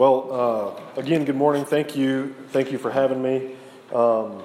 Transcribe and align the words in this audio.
Well, 0.00 0.32
uh, 0.96 0.98
again, 0.98 1.26
good 1.26 1.36
morning. 1.36 1.66
Thank 1.66 1.94
you. 1.94 2.34
Thank 2.52 2.72
you 2.72 2.78
for 2.78 2.90
having 2.90 3.22
me. 3.22 3.54
Um, 3.92 4.42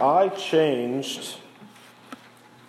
I 0.00 0.30
changed 0.30 1.36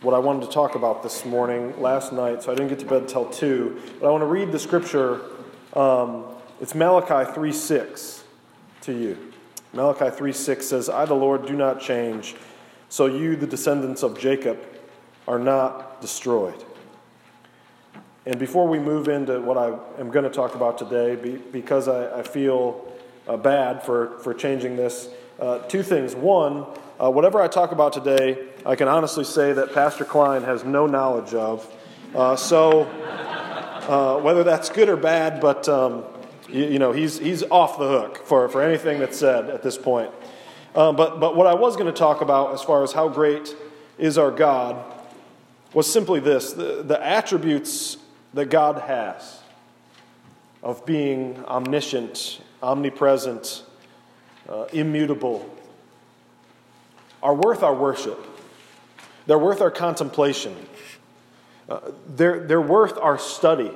what 0.01 0.13
I 0.13 0.19
wanted 0.19 0.41
to 0.41 0.51
talk 0.51 0.75
about 0.75 1.03
this 1.03 1.23
morning 1.23 1.81
last 1.81 2.11
night, 2.11 2.43
so 2.43 2.51
I 2.51 2.55
didn't 2.55 2.67
get 2.67 2.79
to 2.79 2.85
bed 2.85 3.07
till 3.07 3.27
2. 3.27 3.81
But 4.01 4.07
I 4.07 4.11
want 4.11 4.23
to 4.23 4.25
read 4.25 4.51
the 4.51 4.59
scripture. 4.59 5.21
Um, 5.73 6.25
it's 6.59 6.75
Malachi 6.75 7.31
3 7.31 7.53
6 7.53 8.25
to 8.81 8.91
you. 8.91 9.31
Malachi 9.71 10.09
3 10.09 10.33
6 10.33 10.67
says, 10.67 10.89
I, 10.89 11.05
the 11.05 11.13
Lord, 11.13 11.45
do 11.45 11.55
not 11.55 11.79
change, 11.79 12.35
so 12.89 13.05
you, 13.05 13.37
the 13.37 13.47
descendants 13.47 14.03
of 14.03 14.19
Jacob, 14.19 14.59
are 15.29 15.39
not 15.39 16.01
destroyed. 16.01 16.61
And 18.23 18.37
before 18.37 18.67
we 18.67 18.77
move 18.77 19.07
into 19.07 19.41
what 19.41 19.57
I 19.57 19.75
am 19.99 20.11
going 20.11 20.25
to 20.25 20.29
talk 20.29 20.53
about 20.53 20.77
today, 20.77 21.15
because 21.51 21.87
I, 21.87 22.19
I 22.19 22.23
feel 22.23 22.93
uh, 23.27 23.35
bad 23.35 23.81
for, 23.81 24.19
for 24.19 24.35
changing 24.35 24.75
this, 24.75 25.09
uh, 25.39 25.57
two 25.59 25.81
things. 25.81 26.15
One, 26.15 26.67
uh, 27.01 27.09
whatever 27.09 27.41
I 27.41 27.47
talk 27.47 27.71
about 27.71 27.93
today, 27.93 28.47
I 28.63 28.75
can 28.75 28.87
honestly 28.87 29.23
say 29.23 29.53
that 29.53 29.73
Pastor 29.73 30.05
Klein 30.05 30.43
has 30.43 30.63
no 30.63 30.85
knowledge 30.85 31.33
of. 31.33 31.67
Uh, 32.13 32.35
so, 32.35 32.81
uh, 32.81 34.19
whether 34.21 34.43
that's 34.43 34.69
good 34.69 34.87
or 34.87 34.97
bad, 34.97 35.41
but 35.41 35.67
um, 35.67 36.03
you, 36.47 36.65
you, 36.65 36.79
know, 36.79 36.91
he's, 36.91 37.17
he's 37.17 37.41
off 37.43 37.79
the 37.79 37.87
hook 37.87 38.23
for, 38.27 38.47
for 38.49 38.61
anything 38.61 38.99
that's 38.99 39.17
said 39.17 39.49
at 39.49 39.63
this 39.63 39.79
point. 39.79 40.11
Um, 40.75 40.95
but, 40.95 41.19
but 41.19 41.35
what 41.35 41.47
I 41.47 41.55
was 41.55 41.75
going 41.75 41.91
to 41.91 41.97
talk 41.97 42.21
about, 42.21 42.53
as 42.53 42.61
far 42.61 42.83
as 42.83 42.91
how 42.91 43.09
great 43.09 43.55
is 43.97 44.19
our 44.19 44.29
God, 44.29 44.85
was 45.73 45.91
simply 45.91 46.19
this 46.19 46.53
the, 46.53 46.83
the 46.83 47.03
attributes 47.03 47.97
that 48.33 48.49
God 48.49 48.81
has 48.81 49.39
of 50.63 50.85
being 50.85 51.43
omniscient, 51.45 52.41
omnipresent, 52.61 53.63
uh, 54.47 54.65
immutable 54.73 55.57
are 57.23 57.35
worth 57.35 57.63
our 57.63 57.75
worship. 57.75 58.19
They're 59.27 59.37
worth 59.37 59.61
our 59.61 59.71
contemplation. 59.71 60.55
Uh, 61.69 61.79
they're, 62.07 62.39
they're 62.39 62.61
worth 62.61 62.97
our 62.97 63.17
study. 63.17 63.71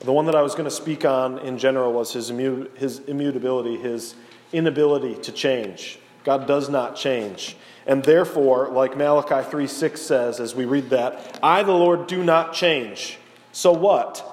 The 0.00 0.12
one 0.12 0.26
that 0.26 0.34
I 0.34 0.42
was 0.42 0.54
going 0.54 0.66
to 0.66 0.70
speak 0.70 1.04
on 1.04 1.38
in 1.38 1.58
general 1.58 1.92
was 1.92 2.12
his, 2.12 2.30
immu- 2.30 2.74
his 2.76 3.00
immutability, 3.00 3.76
his 3.76 4.14
inability 4.52 5.16
to 5.22 5.32
change. 5.32 5.98
God 6.26 6.48
does 6.48 6.68
not 6.68 6.96
change. 6.96 7.56
And 7.86 8.02
therefore, 8.02 8.68
like 8.68 8.96
Malachi 8.96 9.48
3 9.48 9.66
6 9.68 10.02
says 10.02 10.40
as 10.40 10.56
we 10.56 10.64
read 10.64 10.90
that, 10.90 11.38
I, 11.40 11.62
the 11.62 11.70
Lord, 11.70 12.08
do 12.08 12.24
not 12.24 12.52
change. 12.52 13.18
So 13.52 13.70
what? 13.70 14.24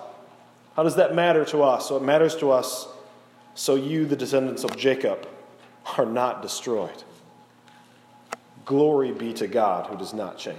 How 0.75 0.81
does 0.81 0.95
that 0.95 1.13
matter 1.13 1.45
to 1.45 1.61
us? 1.61 1.87
So 1.87 1.95
it 1.95 2.01
matters 2.01 2.35
to 2.37 2.49
us 2.49 2.87
so 3.53 3.75
you, 3.75 4.07
the 4.07 4.15
descendants 4.15 4.63
of 4.63 4.75
Jacob, 4.75 5.27
are 5.95 6.07
not 6.07 6.41
destroyed. 6.41 7.03
Glory 8.65 9.11
be 9.11 9.31
to 9.33 9.45
God 9.45 9.85
who 9.85 9.95
does 9.95 10.15
not 10.15 10.39
change. 10.39 10.57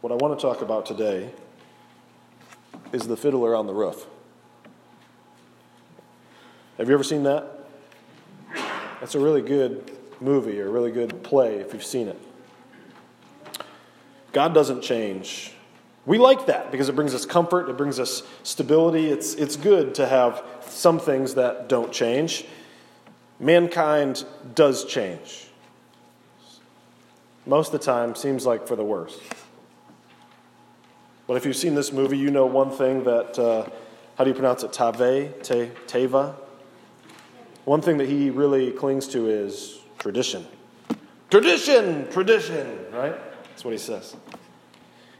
What 0.00 0.12
I 0.12 0.14
want 0.14 0.38
to 0.38 0.40
talk 0.40 0.62
about 0.62 0.86
today 0.86 1.32
is 2.92 3.08
the 3.08 3.16
fiddler 3.16 3.56
on 3.56 3.66
the 3.66 3.74
roof. 3.74 4.06
Have 6.80 6.88
you 6.88 6.94
ever 6.94 7.04
seen 7.04 7.24
that? 7.24 7.44
That's 9.00 9.14
a 9.14 9.20
really 9.20 9.42
good 9.42 9.98
movie 10.18 10.58
or 10.62 10.68
a 10.68 10.70
really 10.70 10.90
good 10.90 11.22
play 11.22 11.56
if 11.56 11.74
you've 11.74 11.84
seen 11.84 12.08
it. 12.08 12.18
God 14.32 14.54
doesn't 14.54 14.80
change. 14.80 15.52
We 16.06 16.16
like 16.16 16.46
that 16.46 16.70
because 16.70 16.88
it 16.88 16.96
brings 16.96 17.14
us 17.14 17.26
comfort, 17.26 17.68
it 17.68 17.76
brings 17.76 18.00
us 18.00 18.22
stability. 18.44 19.10
It's, 19.10 19.34
it's 19.34 19.56
good 19.56 19.94
to 19.96 20.06
have 20.06 20.42
some 20.62 20.98
things 20.98 21.34
that 21.34 21.68
don't 21.68 21.92
change. 21.92 22.46
Mankind 23.38 24.24
does 24.54 24.86
change. 24.86 25.48
Most 27.44 27.74
of 27.74 27.80
the 27.80 27.84
time, 27.84 28.14
seems 28.14 28.46
like 28.46 28.66
for 28.66 28.74
the 28.74 28.84
worse. 28.84 29.20
But 31.26 31.36
if 31.36 31.44
you've 31.44 31.56
seen 31.56 31.74
this 31.74 31.92
movie, 31.92 32.16
you 32.16 32.30
know 32.30 32.46
one 32.46 32.70
thing 32.70 33.04
that, 33.04 33.38
uh, 33.38 33.68
how 34.16 34.24
do 34.24 34.30
you 34.30 34.34
pronounce 34.34 34.62
it? 34.62 34.72
Tave? 34.72 35.42
Te, 35.42 35.72
teva? 35.86 36.36
One 37.64 37.80
thing 37.80 37.98
that 37.98 38.08
he 38.08 38.30
really 38.30 38.70
clings 38.70 39.06
to 39.08 39.28
is 39.28 39.78
tradition. 39.98 40.46
Tradition, 41.30 42.10
tradition, 42.10 42.86
right? 42.92 43.16
That's 43.50 43.64
what 43.64 43.72
he 43.72 43.78
says. 43.78 44.16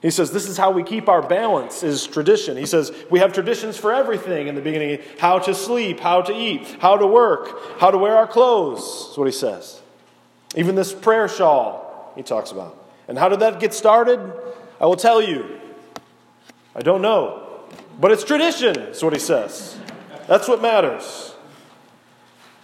He 0.02 0.10
says, 0.10 0.32
This 0.32 0.48
is 0.48 0.56
how 0.56 0.70
we 0.70 0.82
keep 0.82 1.08
our 1.08 1.22
balance, 1.22 1.82
is 1.82 2.06
tradition. 2.06 2.56
He 2.56 2.66
says, 2.66 2.92
We 3.10 3.18
have 3.18 3.32
traditions 3.32 3.76
for 3.76 3.92
everything 3.92 4.48
in 4.48 4.54
the 4.54 4.62
beginning 4.62 5.00
how 5.18 5.38
to 5.40 5.54
sleep, 5.54 6.00
how 6.00 6.22
to 6.22 6.32
eat, 6.32 6.66
how 6.80 6.96
to 6.96 7.06
work, 7.06 7.78
how 7.78 7.90
to 7.90 7.98
wear 7.98 8.16
our 8.16 8.26
clothes. 8.26 9.06
That's 9.06 9.18
what 9.18 9.26
he 9.26 9.32
says. 9.32 9.80
Even 10.56 10.74
this 10.74 10.92
prayer 10.92 11.28
shawl, 11.28 12.12
he 12.16 12.22
talks 12.22 12.50
about. 12.50 12.76
And 13.06 13.18
how 13.18 13.28
did 13.28 13.40
that 13.40 13.60
get 13.60 13.74
started? 13.74 14.18
I 14.80 14.86
will 14.86 14.96
tell 14.96 15.20
you. 15.20 15.60
I 16.74 16.80
don't 16.80 17.02
know. 17.02 17.46
But 18.00 18.12
it's 18.12 18.24
tradition, 18.24 18.74
that's 18.74 19.02
what 19.02 19.12
he 19.12 19.18
says. 19.18 19.76
That's 20.26 20.48
what 20.48 20.62
matters. 20.62 21.29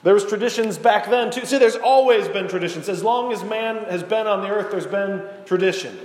There 0.06 0.14
was 0.14 0.24
traditions 0.24 0.78
back 0.78 1.10
then 1.10 1.32
too. 1.32 1.44
See, 1.44 1.58
there's 1.58 1.74
always 1.74 2.28
been 2.28 2.46
traditions. 2.46 2.88
As 2.88 3.02
long 3.02 3.32
as 3.32 3.42
man 3.42 3.86
has 3.90 4.04
been 4.04 4.28
on 4.28 4.40
the 4.40 4.46
earth, 4.46 4.70
there's 4.70 4.86
been 4.86 5.20
tradition. 5.46 5.98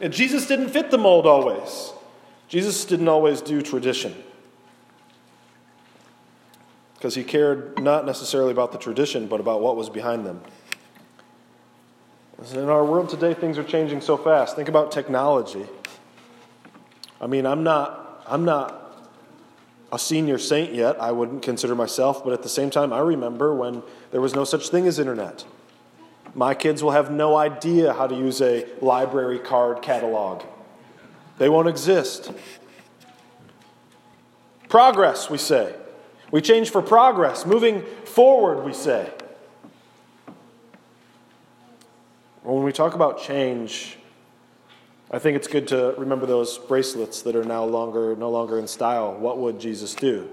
And 0.00 0.10
Jesus 0.10 0.46
didn't 0.46 0.70
fit 0.70 0.90
the 0.90 0.96
mold 0.96 1.26
always. 1.26 1.92
Jesus 2.48 2.86
didn't 2.86 3.08
always 3.08 3.42
do 3.42 3.60
tradition. 3.60 4.14
Because 6.94 7.14
he 7.14 7.24
cared 7.24 7.78
not 7.78 8.06
necessarily 8.06 8.52
about 8.52 8.72
the 8.72 8.78
tradition, 8.78 9.26
but 9.26 9.38
about 9.38 9.60
what 9.60 9.76
was 9.76 9.90
behind 9.90 10.24
them. 10.24 10.40
In 12.54 12.70
our 12.70 12.86
world 12.86 13.10
today, 13.10 13.34
things 13.34 13.58
are 13.58 13.64
changing 13.64 14.00
so 14.00 14.16
fast. 14.16 14.56
Think 14.56 14.70
about 14.70 14.90
technology. 14.92 15.66
I 17.20 17.26
mean, 17.26 17.44
I'm 17.44 17.62
not, 17.62 18.24
I'm 18.26 18.46
not 18.46 18.85
a 19.92 19.98
senior 19.98 20.38
saint 20.38 20.74
yet, 20.74 21.00
I 21.00 21.12
wouldn't 21.12 21.42
consider 21.42 21.74
myself, 21.74 22.24
but 22.24 22.32
at 22.32 22.42
the 22.42 22.48
same 22.48 22.70
time, 22.70 22.92
I 22.92 22.98
remember 22.98 23.54
when 23.54 23.82
there 24.10 24.20
was 24.20 24.34
no 24.34 24.44
such 24.44 24.68
thing 24.68 24.86
as 24.86 24.98
internet. 24.98 25.44
My 26.34 26.54
kids 26.54 26.82
will 26.82 26.90
have 26.90 27.10
no 27.10 27.36
idea 27.36 27.92
how 27.92 28.06
to 28.06 28.14
use 28.14 28.42
a 28.42 28.66
library 28.80 29.38
card 29.38 29.82
catalog, 29.82 30.42
they 31.38 31.48
won't 31.48 31.68
exist. 31.68 32.32
Progress, 34.68 35.30
we 35.30 35.38
say. 35.38 35.74
We 36.30 36.40
change 36.40 36.70
for 36.70 36.82
progress. 36.82 37.46
Moving 37.46 37.82
forward, 38.04 38.64
we 38.64 38.72
say. 38.72 39.10
When 42.42 42.64
we 42.64 42.72
talk 42.72 42.94
about 42.94 43.20
change, 43.20 43.98
I 45.08 45.20
think 45.20 45.36
it's 45.36 45.46
good 45.46 45.68
to 45.68 45.94
remember 45.98 46.26
those 46.26 46.58
bracelets 46.58 47.22
that 47.22 47.36
are 47.36 47.44
now 47.44 47.64
longer, 47.64 48.16
no 48.16 48.28
longer 48.28 48.58
in 48.58 48.66
style. 48.66 49.14
What 49.14 49.38
would 49.38 49.60
Jesus 49.60 49.94
do? 49.94 50.28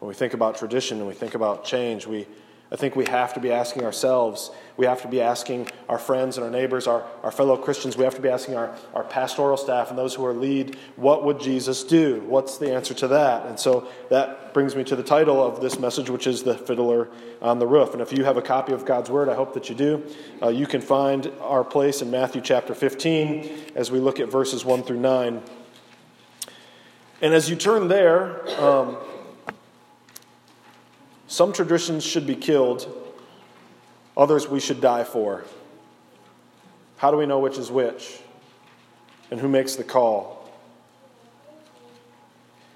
When 0.00 0.08
we 0.08 0.14
think 0.14 0.34
about 0.34 0.56
tradition 0.56 0.98
and 0.98 1.06
we 1.06 1.14
think 1.14 1.36
about 1.36 1.64
change, 1.64 2.04
we, 2.04 2.26
I 2.72 2.76
think 2.76 2.94
we 2.94 3.04
have 3.06 3.34
to 3.34 3.40
be 3.40 3.50
asking 3.50 3.84
ourselves, 3.84 4.52
we 4.76 4.86
have 4.86 5.02
to 5.02 5.08
be 5.08 5.20
asking 5.20 5.68
our 5.88 5.98
friends 5.98 6.36
and 6.36 6.44
our 6.44 6.52
neighbors, 6.52 6.86
our, 6.86 7.04
our 7.24 7.32
fellow 7.32 7.56
Christians, 7.56 7.96
we 7.96 8.04
have 8.04 8.14
to 8.14 8.22
be 8.22 8.28
asking 8.28 8.54
our, 8.54 8.76
our 8.94 9.02
pastoral 9.02 9.56
staff 9.56 9.90
and 9.90 9.98
those 9.98 10.14
who 10.14 10.24
are 10.24 10.32
lead, 10.32 10.76
what 10.94 11.24
would 11.24 11.40
Jesus 11.40 11.82
do? 11.82 12.20
What's 12.28 12.58
the 12.58 12.72
answer 12.72 12.94
to 12.94 13.08
that? 13.08 13.46
And 13.46 13.58
so 13.58 13.88
that 14.08 14.54
brings 14.54 14.76
me 14.76 14.84
to 14.84 14.94
the 14.94 15.02
title 15.02 15.44
of 15.44 15.60
this 15.60 15.80
message, 15.80 16.10
which 16.10 16.28
is 16.28 16.44
The 16.44 16.54
Fiddler 16.54 17.08
on 17.42 17.58
the 17.58 17.66
Roof. 17.66 17.92
And 17.92 18.00
if 18.00 18.12
you 18.12 18.22
have 18.22 18.36
a 18.36 18.42
copy 18.42 18.72
of 18.72 18.84
God's 18.84 19.10
Word, 19.10 19.28
I 19.28 19.34
hope 19.34 19.52
that 19.54 19.68
you 19.68 19.74
do. 19.74 20.06
Uh, 20.40 20.48
you 20.48 20.68
can 20.68 20.80
find 20.80 21.26
our 21.40 21.64
place 21.64 22.02
in 22.02 22.10
Matthew 22.10 22.40
chapter 22.40 22.72
15 22.72 23.72
as 23.74 23.90
we 23.90 23.98
look 23.98 24.20
at 24.20 24.30
verses 24.30 24.64
1 24.64 24.84
through 24.84 25.00
9. 25.00 25.42
And 27.20 27.34
as 27.34 27.50
you 27.50 27.56
turn 27.56 27.88
there, 27.88 28.48
um, 28.60 28.96
some 31.30 31.52
traditions 31.52 32.02
should 32.02 32.26
be 32.26 32.34
killed, 32.34 32.92
others 34.16 34.48
we 34.48 34.58
should 34.58 34.80
die 34.80 35.04
for. 35.04 35.44
How 36.96 37.12
do 37.12 37.16
we 37.16 37.24
know 37.24 37.38
which 37.38 37.56
is 37.56 37.70
which? 37.70 38.18
And 39.30 39.38
who 39.38 39.46
makes 39.46 39.76
the 39.76 39.84
call? 39.84 40.39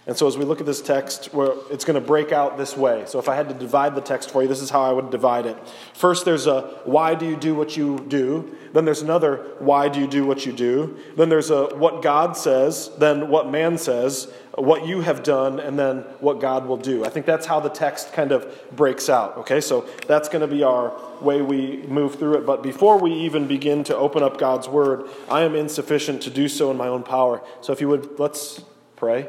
And 0.06 0.14
so, 0.14 0.26
as 0.26 0.36
we 0.36 0.44
look 0.44 0.60
at 0.60 0.66
this 0.66 0.82
text, 0.82 1.30
it's 1.32 1.84
going 1.84 1.94
to 1.94 2.06
break 2.06 2.30
out 2.30 2.58
this 2.58 2.76
way. 2.76 3.04
So, 3.06 3.18
if 3.18 3.26
I 3.26 3.34
had 3.34 3.48
to 3.48 3.54
divide 3.54 3.94
the 3.94 4.02
text 4.02 4.30
for 4.30 4.42
you, 4.42 4.48
this 4.48 4.60
is 4.60 4.68
how 4.68 4.82
I 4.82 4.92
would 4.92 5.08
divide 5.08 5.46
it. 5.46 5.56
First, 5.94 6.26
there's 6.26 6.46
a 6.46 6.60
why 6.84 7.14
do 7.14 7.24
you 7.24 7.36
do 7.36 7.54
what 7.54 7.74
you 7.74 8.04
do? 8.06 8.54
Then 8.74 8.84
there's 8.84 9.00
another 9.00 9.36
why 9.60 9.88
do 9.88 10.00
you 10.00 10.06
do 10.06 10.26
what 10.26 10.44
you 10.44 10.52
do? 10.52 10.98
Then 11.16 11.30
there's 11.30 11.48
a 11.48 11.74
what 11.76 12.02
God 12.02 12.36
says, 12.36 12.90
then 12.98 13.30
what 13.30 13.50
man 13.50 13.78
says, 13.78 14.30
what 14.58 14.86
you 14.86 15.00
have 15.00 15.22
done, 15.22 15.58
and 15.58 15.78
then 15.78 16.00
what 16.20 16.38
God 16.38 16.66
will 16.66 16.76
do. 16.76 17.06
I 17.06 17.08
think 17.08 17.24
that's 17.24 17.46
how 17.46 17.60
the 17.60 17.70
text 17.70 18.12
kind 18.12 18.30
of 18.30 18.46
breaks 18.76 19.08
out. 19.08 19.38
Okay, 19.38 19.62
so 19.62 19.88
that's 20.06 20.28
going 20.28 20.42
to 20.42 20.54
be 20.54 20.62
our 20.62 20.92
way 21.22 21.40
we 21.40 21.78
move 21.86 22.16
through 22.16 22.34
it. 22.34 22.44
But 22.44 22.62
before 22.62 22.98
we 22.98 23.10
even 23.10 23.46
begin 23.46 23.84
to 23.84 23.96
open 23.96 24.22
up 24.22 24.36
God's 24.36 24.68
word, 24.68 25.08
I 25.30 25.44
am 25.44 25.54
insufficient 25.54 26.20
to 26.22 26.30
do 26.30 26.46
so 26.46 26.70
in 26.70 26.76
my 26.76 26.88
own 26.88 27.04
power. 27.04 27.42
So, 27.62 27.72
if 27.72 27.80
you 27.80 27.88
would, 27.88 28.18
let's 28.18 28.62
pray. 28.96 29.28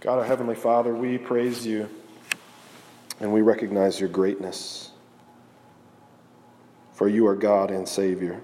God, 0.00 0.18
our 0.18 0.24
Heavenly 0.24 0.54
Father, 0.54 0.94
we 0.94 1.18
praise 1.18 1.66
you 1.66 1.88
and 3.18 3.32
we 3.32 3.40
recognize 3.40 3.98
your 3.98 4.08
greatness. 4.08 4.92
For 6.92 7.08
you 7.08 7.26
are 7.26 7.34
God 7.34 7.72
and 7.72 7.88
Savior. 7.88 8.40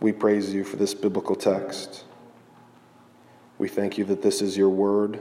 We 0.00 0.10
praise 0.10 0.52
you 0.52 0.64
for 0.64 0.74
this 0.76 0.92
biblical 0.92 1.36
text. 1.36 2.04
We 3.58 3.68
thank 3.68 3.96
you 3.96 4.04
that 4.06 4.22
this 4.22 4.42
is 4.42 4.56
your 4.56 4.70
word. 4.70 5.20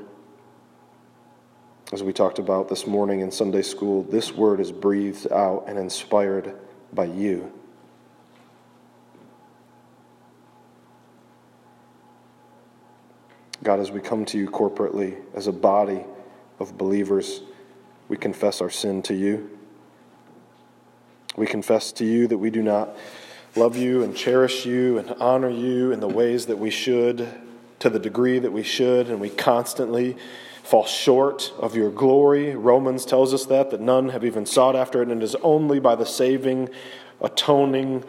As 1.94 2.02
we 2.02 2.12
talked 2.12 2.40
about 2.40 2.68
this 2.68 2.88
morning 2.88 3.20
in 3.20 3.30
Sunday 3.30 3.62
school, 3.62 4.02
this 4.02 4.34
word 4.34 4.60
is 4.60 4.72
breathed 4.72 5.32
out 5.32 5.66
and 5.68 5.78
inspired 5.78 6.56
by 6.92 7.06
you. 7.06 7.54
God, 13.66 13.80
as 13.80 13.90
we 13.90 14.00
come 14.00 14.26
to 14.26 14.38
you 14.38 14.48
corporately 14.48 15.18
as 15.34 15.48
a 15.48 15.52
body 15.52 16.06
of 16.60 16.78
believers, 16.78 17.42
we 18.08 18.16
confess 18.16 18.62
our 18.62 18.70
sin 18.70 19.02
to 19.02 19.16
you. 19.16 19.58
We 21.36 21.48
confess 21.48 21.92
to 21.94 22.06
you 22.06 22.28
that 22.28 22.38
we 22.38 22.52
do 22.52 22.62
not 22.62 22.96
love 23.56 23.76
you 23.76 24.04
and 24.04 24.16
cherish 24.16 24.68
you 24.68 25.00
and 25.00 25.10
honor 25.20 25.50
you 25.50 25.92
in 25.92 26.00
the 26.00 26.08
ways 26.08 26.46
that 26.46 26.60
we 26.60 26.70
should, 26.70 27.28
to 27.80 27.90
the 27.90 27.98
degree 27.98 28.38
that 28.38 28.52
we 28.52 28.62
should, 28.62 29.10
and 29.10 29.20
we 29.20 29.32
constantly 29.32 30.16
fall 30.62 30.86
short 30.86 31.52
of 31.58 31.76
your 31.76 31.90
glory. 31.90 32.56
Romans 32.56 33.04
tells 33.04 33.34
us 33.34 33.48
that, 33.48 33.72
that 33.72 33.82
none 33.82 34.10
have 34.10 34.24
even 34.24 34.46
sought 34.46 34.76
after 34.76 35.02
it, 35.02 35.10
and 35.10 35.24
it 35.24 35.26
is 35.26 35.34
only 35.42 35.80
by 35.80 35.96
the 35.96 36.06
saving, 36.06 36.70
atoning, 37.20 38.04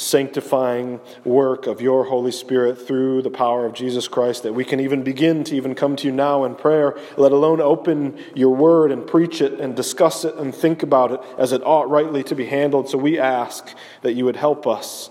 sanctifying 0.00 0.98
work 1.24 1.66
of 1.66 1.82
your 1.82 2.04
Holy 2.04 2.32
Spirit 2.32 2.86
through 2.86 3.20
the 3.20 3.30
power 3.30 3.66
of 3.66 3.74
Jesus 3.74 4.08
Christ 4.08 4.44
that 4.44 4.54
we 4.54 4.64
can 4.64 4.80
even 4.80 5.02
begin 5.02 5.44
to 5.44 5.54
even 5.54 5.74
come 5.74 5.94
to 5.96 6.06
you 6.06 6.12
now 6.12 6.44
in 6.44 6.54
prayer, 6.54 6.98
let 7.18 7.32
alone 7.32 7.60
open 7.60 8.18
your 8.34 8.56
word 8.56 8.90
and 8.92 9.06
preach 9.06 9.42
it 9.42 9.60
and 9.60 9.76
discuss 9.76 10.24
it 10.24 10.34
and 10.36 10.54
think 10.54 10.82
about 10.82 11.12
it 11.12 11.20
as 11.36 11.52
it 11.52 11.62
ought 11.64 11.90
rightly 11.90 12.22
to 12.24 12.34
be 12.34 12.46
handled. 12.46 12.88
So 12.88 12.96
we 12.96 13.18
ask 13.18 13.76
that 14.00 14.14
you 14.14 14.24
would 14.24 14.36
help 14.36 14.66
us, 14.66 15.10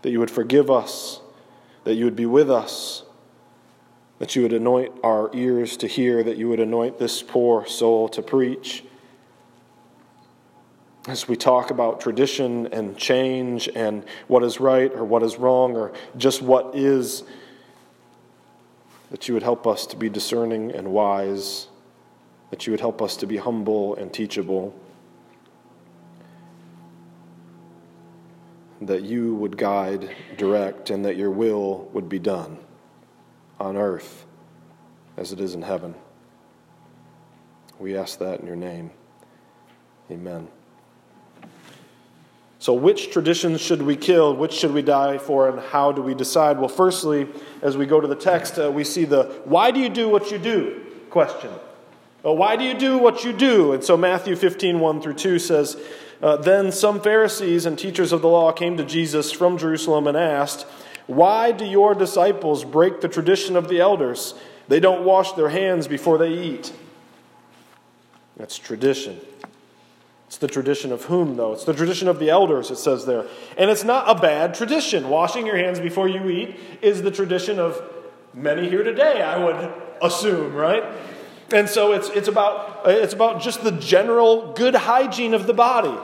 that 0.00 0.10
you 0.10 0.20
would 0.20 0.30
forgive 0.30 0.70
us, 0.70 1.20
that 1.84 1.94
you 1.94 2.06
would 2.06 2.16
be 2.16 2.26
with 2.26 2.50
us, 2.50 3.02
that 4.20 4.34
you 4.34 4.40
would 4.40 4.54
anoint 4.54 4.92
our 5.04 5.30
ears 5.34 5.76
to 5.76 5.86
hear, 5.86 6.22
that 6.22 6.38
you 6.38 6.48
would 6.48 6.60
anoint 6.60 6.98
this 6.98 7.22
poor 7.22 7.66
soul 7.66 8.08
to 8.08 8.22
preach 8.22 8.84
as 11.08 11.26
we 11.26 11.36
talk 11.36 11.70
about 11.70 12.00
tradition 12.00 12.66
and 12.68 12.96
change 12.96 13.68
and 13.74 14.04
what 14.26 14.42
is 14.42 14.60
right 14.60 14.92
or 14.92 15.04
what 15.04 15.22
is 15.22 15.36
wrong 15.36 15.74
or 15.74 15.92
just 16.16 16.42
what 16.42 16.74
is, 16.74 17.24
that 19.10 19.26
you 19.26 19.34
would 19.34 19.42
help 19.42 19.66
us 19.66 19.86
to 19.86 19.96
be 19.96 20.10
discerning 20.10 20.70
and 20.70 20.92
wise, 20.92 21.68
that 22.50 22.66
you 22.66 22.72
would 22.72 22.80
help 22.80 23.00
us 23.00 23.16
to 23.16 23.26
be 23.26 23.38
humble 23.38 23.94
and 23.96 24.12
teachable, 24.12 24.74
that 28.82 29.02
you 29.02 29.34
would 29.34 29.56
guide, 29.56 30.14
direct, 30.36 30.90
and 30.90 31.04
that 31.04 31.16
your 31.16 31.30
will 31.30 31.88
would 31.92 32.08
be 32.08 32.18
done 32.18 32.58
on 33.58 33.76
earth 33.76 34.26
as 35.16 35.32
it 35.32 35.40
is 35.40 35.54
in 35.54 35.62
heaven. 35.62 35.94
We 37.78 37.96
ask 37.96 38.18
that 38.18 38.40
in 38.40 38.46
your 38.46 38.56
name. 38.56 38.90
Amen. 40.10 40.48
So, 42.60 42.72
which 42.72 43.12
traditions 43.12 43.60
should 43.60 43.82
we 43.82 43.94
kill? 43.94 44.34
Which 44.34 44.52
should 44.52 44.72
we 44.72 44.82
die 44.82 45.18
for? 45.18 45.48
And 45.48 45.60
how 45.60 45.92
do 45.92 46.02
we 46.02 46.14
decide? 46.14 46.58
Well, 46.58 46.68
firstly, 46.68 47.28
as 47.62 47.76
we 47.76 47.86
go 47.86 48.00
to 48.00 48.08
the 48.08 48.16
text, 48.16 48.58
uh, 48.58 48.70
we 48.70 48.82
see 48.82 49.04
the 49.04 49.24
why 49.44 49.70
do 49.70 49.78
you 49.78 49.88
do 49.88 50.08
what 50.08 50.32
you 50.32 50.38
do 50.38 50.84
question. 51.10 51.50
Well, 52.22 52.36
why 52.36 52.56
do 52.56 52.64
you 52.64 52.74
do 52.74 52.98
what 52.98 53.24
you 53.24 53.32
do? 53.32 53.72
And 53.72 53.82
so, 53.82 53.96
Matthew 53.96 54.34
15, 54.34 54.80
1 54.80 55.00
through 55.00 55.14
2 55.14 55.38
says, 55.38 55.80
uh, 56.20 56.36
Then 56.36 56.72
some 56.72 57.00
Pharisees 57.00 57.64
and 57.64 57.78
teachers 57.78 58.12
of 58.12 58.22
the 58.22 58.28
law 58.28 58.52
came 58.52 58.76
to 58.76 58.84
Jesus 58.84 59.30
from 59.30 59.56
Jerusalem 59.56 60.06
and 60.06 60.16
asked, 60.16 60.66
Why 61.06 61.52
do 61.52 61.64
your 61.64 61.94
disciples 61.94 62.64
break 62.64 63.00
the 63.00 63.08
tradition 63.08 63.56
of 63.56 63.68
the 63.68 63.80
elders? 63.80 64.34
They 64.66 64.80
don't 64.80 65.04
wash 65.04 65.32
their 65.32 65.48
hands 65.48 65.86
before 65.86 66.18
they 66.18 66.32
eat. 66.32 66.72
That's 68.36 68.58
tradition. 68.58 69.20
It's 70.28 70.36
the 70.36 70.46
tradition 70.46 70.92
of 70.92 71.04
whom, 71.04 71.36
though? 71.36 71.54
It's 71.54 71.64
the 71.64 71.72
tradition 71.72 72.06
of 72.06 72.18
the 72.18 72.28
elders, 72.28 72.70
it 72.70 72.76
says 72.76 73.06
there. 73.06 73.24
And 73.56 73.70
it's 73.70 73.82
not 73.82 74.14
a 74.14 74.20
bad 74.20 74.54
tradition. 74.54 75.08
Washing 75.08 75.46
your 75.46 75.56
hands 75.56 75.80
before 75.80 76.06
you 76.06 76.28
eat 76.28 76.54
is 76.82 77.00
the 77.00 77.10
tradition 77.10 77.58
of 77.58 77.82
many 78.34 78.68
here 78.68 78.82
today, 78.82 79.22
I 79.22 79.42
would 79.42 79.72
assume, 80.02 80.54
right? 80.54 80.84
And 81.50 81.66
so 81.66 81.92
it's, 81.92 82.10
it's, 82.10 82.28
about, 82.28 82.82
it's 82.84 83.14
about 83.14 83.40
just 83.40 83.64
the 83.64 83.72
general 83.72 84.52
good 84.52 84.74
hygiene 84.74 85.32
of 85.32 85.46
the 85.46 85.54
body. 85.54 85.96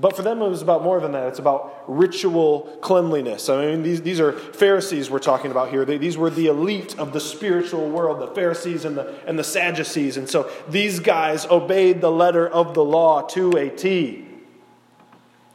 But 0.00 0.14
for 0.14 0.22
them, 0.22 0.40
it 0.40 0.48
was 0.48 0.62
about 0.62 0.84
more 0.84 1.00
than 1.00 1.10
that. 1.12 1.26
It's 1.26 1.40
about 1.40 1.82
ritual 1.88 2.78
cleanliness. 2.80 3.48
I 3.48 3.66
mean, 3.66 3.82
these, 3.82 4.00
these 4.00 4.20
are 4.20 4.32
Pharisees 4.32 5.10
we're 5.10 5.18
talking 5.18 5.50
about 5.50 5.70
here. 5.70 5.84
They, 5.84 5.98
these 5.98 6.16
were 6.16 6.30
the 6.30 6.46
elite 6.46 6.96
of 6.98 7.12
the 7.12 7.18
spiritual 7.18 7.90
world, 7.90 8.20
the 8.20 8.32
Pharisees 8.32 8.84
and 8.84 8.96
the, 8.96 9.12
and 9.26 9.36
the 9.36 9.42
Sadducees. 9.42 10.16
And 10.16 10.28
so 10.28 10.48
these 10.68 11.00
guys 11.00 11.46
obeyed 11.46 12.00
the 12.00 12.12
letter 12.12 12.48
of 12.48 12.74
the 12.74 12.84
law 12.84 13.22
to 13.28 13.50
a 13.56 13.70
T. 13.70 14.24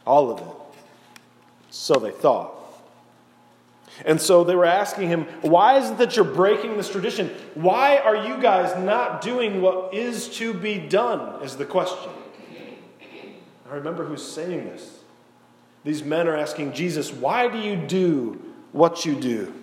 All 0.05 0.29
of 0.29 0.41
it. 0.41 0.77
So 1.69 1.93
they 1.95 2.11
thought. 2.11 2.53
And 4.05 4.19
so 4.19 4.43
they 4.43 4.55
were 4.55 4.65
asking 4.65 5.07
him, 5.07 5.23
Why 5.41 5.77
is 5.77 5.91
it 5.91 5.99
that 5.99 6.17
you're 6.17 6.25
breaking 6.25 6.75
this 6.75 6.89
tradition? 6.89 7.29
Why 7.53 7.97
are 7.97 8.27
you 8.27 8.41
guys 8.41 8.77
not 8.83 9.21
doing 9.21 9.61
what 9.61 9.93
is 9.93 10.27
to 10.37 10.53
be 10.53 10.79
done? 10.79 11.41
Is 11.43 11.55
the 11.55 11.65
question. 11.65 12.11
I 13.69 13.75
remember 13.75 14.05
who's 14.05 14.25
saying 14.25 14.65
this. 14.65 14.99
These 15.83 16.03
men 16.03 16.27
are 16.27 16.37
asking 16.37 16.73
Jesus, 16.73 17.11
Why 17.11 17.47
do 17.47 17.57
you 17.57 17.75
do 17.75 18.41
what 18.71 19.05
you 19.05 19.19
do? 19.19 19.53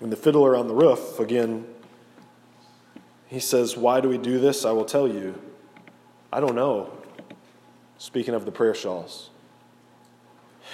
And 0.00 0.12
the 0.12 0.16
fiddler 0.16 0.56
on 0.56 0.68
the 0.68 0.74
roof, 0.74 1.18
again, 1.18 1.66
he 3.26 3.40
says, 3.40 3.76
Why 3.76 4.00
do 4.00 4.08
we 4.08 4.18
do 4.18 4.38
this? 4.38 4.64
I 4.64 4.72
will 4.72 4.84
tell 4.84 5.08
you. 5.08 5.40
I 6.32 6.40
don't 6.40 6.54
know. 6.54 6.92
Speaking 7.98 8.34
of 8.34 8.44
the 8.44 8.52
prayer 8.52 8.74
shawls. 8.74 9.30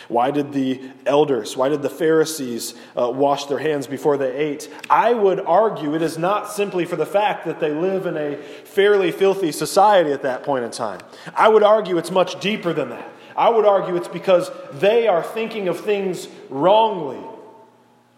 Why 0.09 0.31
did 0.31 0.53
the 0.53 0.91
elders, 1.07 1.57
why 1.57 1.69
did 1.69 1.83
the 1.83 1.91
Pharisees 1.91 2.75
uh, 2.97 3.11
wash 3.11 3.47
their 3.47 3.59
hands 3.59 3.87
before 3.87 4.17
they 4.17 4.33
ate? 4.33 4.71
I 4.91 5.15
would 5.15 5.41
argue 5.41 5.95
it 5.95 6.03
is 6.03 6.19
not 6.19 6.51
simply 6.51 6.85
for 6.85 6.97
the 6.97 7.07
fact 7.07 7.45
that 7.47 7.61
they 7.61 7.73
live 7.73 8.07
in 8.07 8.17
a 8.17 8.37
fairly 8.37 9.13
filthy 9.13 9.53
society 9.53 10.13
at 10.13 10.23
that 10.23 10.43
point 10.43 10.65
in 10.65 10.71
time. 10.71 11.01
I 11.35 11.49
would 11.49 11.63
argue 11.63 11.99
it's 11.99 12.11
much 12.11 12.41
deeper 12.41 12.73
than 12.73 12.91
that. 12.91 13.09
I 13.37 13.49
would 13.49 13.65
argue 13.65 13.97
it's 13.97 14.09
because 14.09 14.51
they 14.73 15.09
are 15.09 15.23
thinking 15.23 15.69
of 15.69 15.81
things 15.81 16.29
wrongly. 16.51 17.25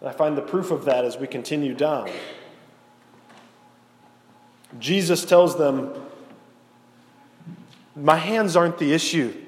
And 0.01 0.09
I 0.09 0.11
find 0.11 0.37
the 0.37 0.41
proof 0.41 0.71
of 0.71 0.85
that 0.85 1.05
as 1.05 1.17
we 1.17 1.27
continue 1.27 1.73
down. 1.73 2.09
Jesus 4.79 5.23
tells 5.23 5.57
them, 5.57 5.93
My 7.95 8.17
hands 8.17 8.55
aren't 8.55 8.77
the 8.77 8.91
issue 8.93 9.44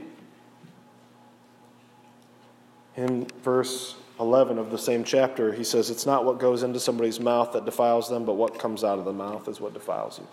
in 2.98 3.28
verse 3.44 3.96
11 4.20 4.58
of 4.58 4.72
the 4.72 4.78
same 4.78 5.04
chapter, 5.04 5.54
he 5.54 5.64
says, 5.64 5.90
It's 5.90 6.06
not 6.06 6.26
what 6.26 6.40
goes 6.40 6.64
into 6.64 6.80
somebody's 6.80 7.20
mouth 7.20 7.54
that 7.54 7.64
defiles 7.64 8.10
them, 8.10 8.26
but 8.26 8.34
what 8.34 8.60
comes 8.60 8.84
out 8.84 9.00
of 9.00 9.06
the 9.06 9.14
mouth 9.14 9.48
is 9.48 9.62
what 9.62 9.74
defiles 9.74 10.20
you. 10.20 10.28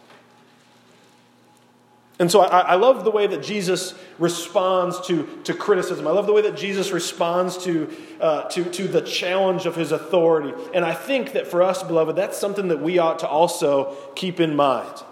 And 2.18 2.30
so 2.30 2.40
I, 2.40 2.60
I, 2.60 2.74
love 2.76 3.02
the 3.02 3.10
way 3.10 3.26
that 3.26 3.42
Jesus 3.42 3.92
responds 4.20 5.04
to, 5.08 5.26
to 5.44 5.52
criticism. 5.52 6.06
I 6.06 6.12
love 6.12 6.28
the 6.28 6.32
way 6.32 6.42
that 6.42 6.56
Jesus 6.56 6.92
responds 6.92 7.58
to, 7.64 7.90
uh, 8.20 8.42
to, 8.50 8.64
to 8.64 8.86
the 8.86 9.00
challenge 9.00 9.66
of 9.66 9.74
his 9.74 9.90
authority. 9.90 10.54
And 10.72 10.84
I 10.84 10.94
think 10.94 11.32
that 11.32 11.48
for 11.48 11.60
us, 11.60 11.82
beloved, 11.82 12.14
that's 12.14 12.38
something 12.38 12.68
that 12.68 12.80
we 12.80 12.98
ought 12.98 13.18
to 13.18 13.28
also 13.28 13.96
keep 14.14 14.38
in 14.38 14.54
mind. 14.54 15.02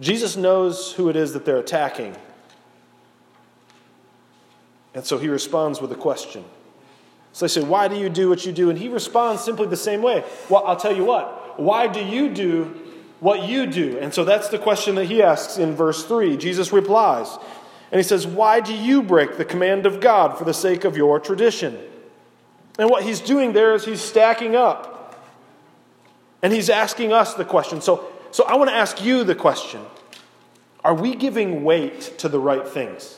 Jesus 0.00 0.36
knows 0.36 0.92
who 0.92 1.08
it 1.08 1.16
is 1.16 1.32
that 1.32 1.44
they're 1.44 1.58
attacking. 1.58 2.16
And 4.94 5.04
so 5.04 5.18
he 5.18 5.28
responds 5.28 5.80
with 5.80 5.92
a 5.92 5.96
question 5.96 6.44
So 7.32 7.46
they 7.46 7.48
say, 7.48 7.62
Why 7.62 7.88
do 7.88 7.96
you 7.96 8.08
do 8.08 8.28
what 8.28 8.44
you 8.46 8.52
do? 8.52 8.70
And 8.70 8.78
he 8.78 8.88
responds 8.88 9.42
simply 9.42 9.66
the 9.66 9.76
same 9.76 10.02
way. 10.02 10.24
Well, 10.48 10.64
I'll 10.66 10.76
tell 10.76 10.96
you 10.96 11.04
what. 11.04 11.60
Why 11.60 11.86
do 11.86 12.04
you 12.04 12.28
do 12.30 12.74
what 13.20 13.48
you 13.48 13.66
do? 13.66 13.98
And 13.98 14.14
so 14.14 14.24
that's 14.24 14.48
the 14.48 14.58
question 14.58 14.94
that 14.94 15.06
he 15.06 15.22
asks 15.22 15.58
in 15.58 15.74
verse 15.74 16.04
3. 16.04 16.36
Jesus 16.36 16.72
replies, 16.72 17.36
and 17.90 17.98
he 17.98 18.02
says, 18.02 18.26
Why 18.26 18.60
do 18.60 18.74
you 18.74 19.02
break 19.02 19.36
the 19.36 19.44
command 19.44 19.86
of 19.86 20.00
God 20.00 20.38
for 20.38 20.44
the 20.44 20.54
sake 20.54 20.84
of 20.84 20.96
your 20.96 21.18
tradition? 21.18 21.78
And 22.78 22.88
what 22.88 23.02
he's 23.02 23.20
doing 23.20 23.52
there 23.52 23.74
is 23.74 23.84
he's 23.84 24.00
stacking 24.00 24.54
up. 24.54 25.20
And 26.42 26.52
he's 26.52 26.70
asking 26.70 27.12
us 27.12 27.34
the 27.34 27.44
question. 27.44 27.80
So, 27.80 28.08
so 28.30 28.44
I 28.44 28.54
want 28.56 28.70
to 28.70 28.76
ask 28.76 29.02
you 29.02 29.24
the 29.24 29.34
question 29.34 29.80
Are 30.84 30.94
we 30.94 31.14
giving 31.14 31.64
weight 31.64 32.18
to 32.18 32.28
the 32.28 32.38
right 32.38 32.66
things? 32.66 33.17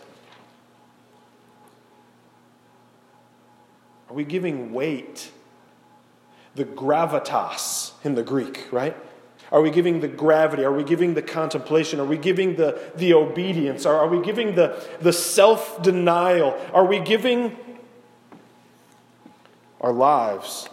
Are 4.10 4.14
we 4.14 4.24
giving 4.24 4.72
weight? 4.72 5.30
The 6.56 6.64
gravitas 6.64 7.92
in 8.02 8.16
the 8.16 8.24
Greek, 8.24 8.66
right? 8.72 8.96
Are 9.52 9.62
we 9.62 9.70
giving 9.70 10.00
the 10.00 10.08
gravity? 10.08 10.64
Are 10.64 10.72
we 10.72 10.82
giving 10.82 11.14
the 11.14 11.22
contemplation? 11.22 12.00
Are 12.00 12.04
we 12.04 12.18
giving 12.18 12.56
the, 12.56 12.80
the 12.96 13.14
obedience? 13.14 13.86
Are, 13.86 13.96
are 13.96 14.08
we 14.08 14.20
giving 14.20 14.56
the, 14.56 14.84
the 15.00 15.12
self 15.12 15.80
denial? 15.80 16.60
Are 16.72 16.84
we 16.84 16.98
giving 16.98 17.56
our 19.80 19.92
lives 19.92 20.68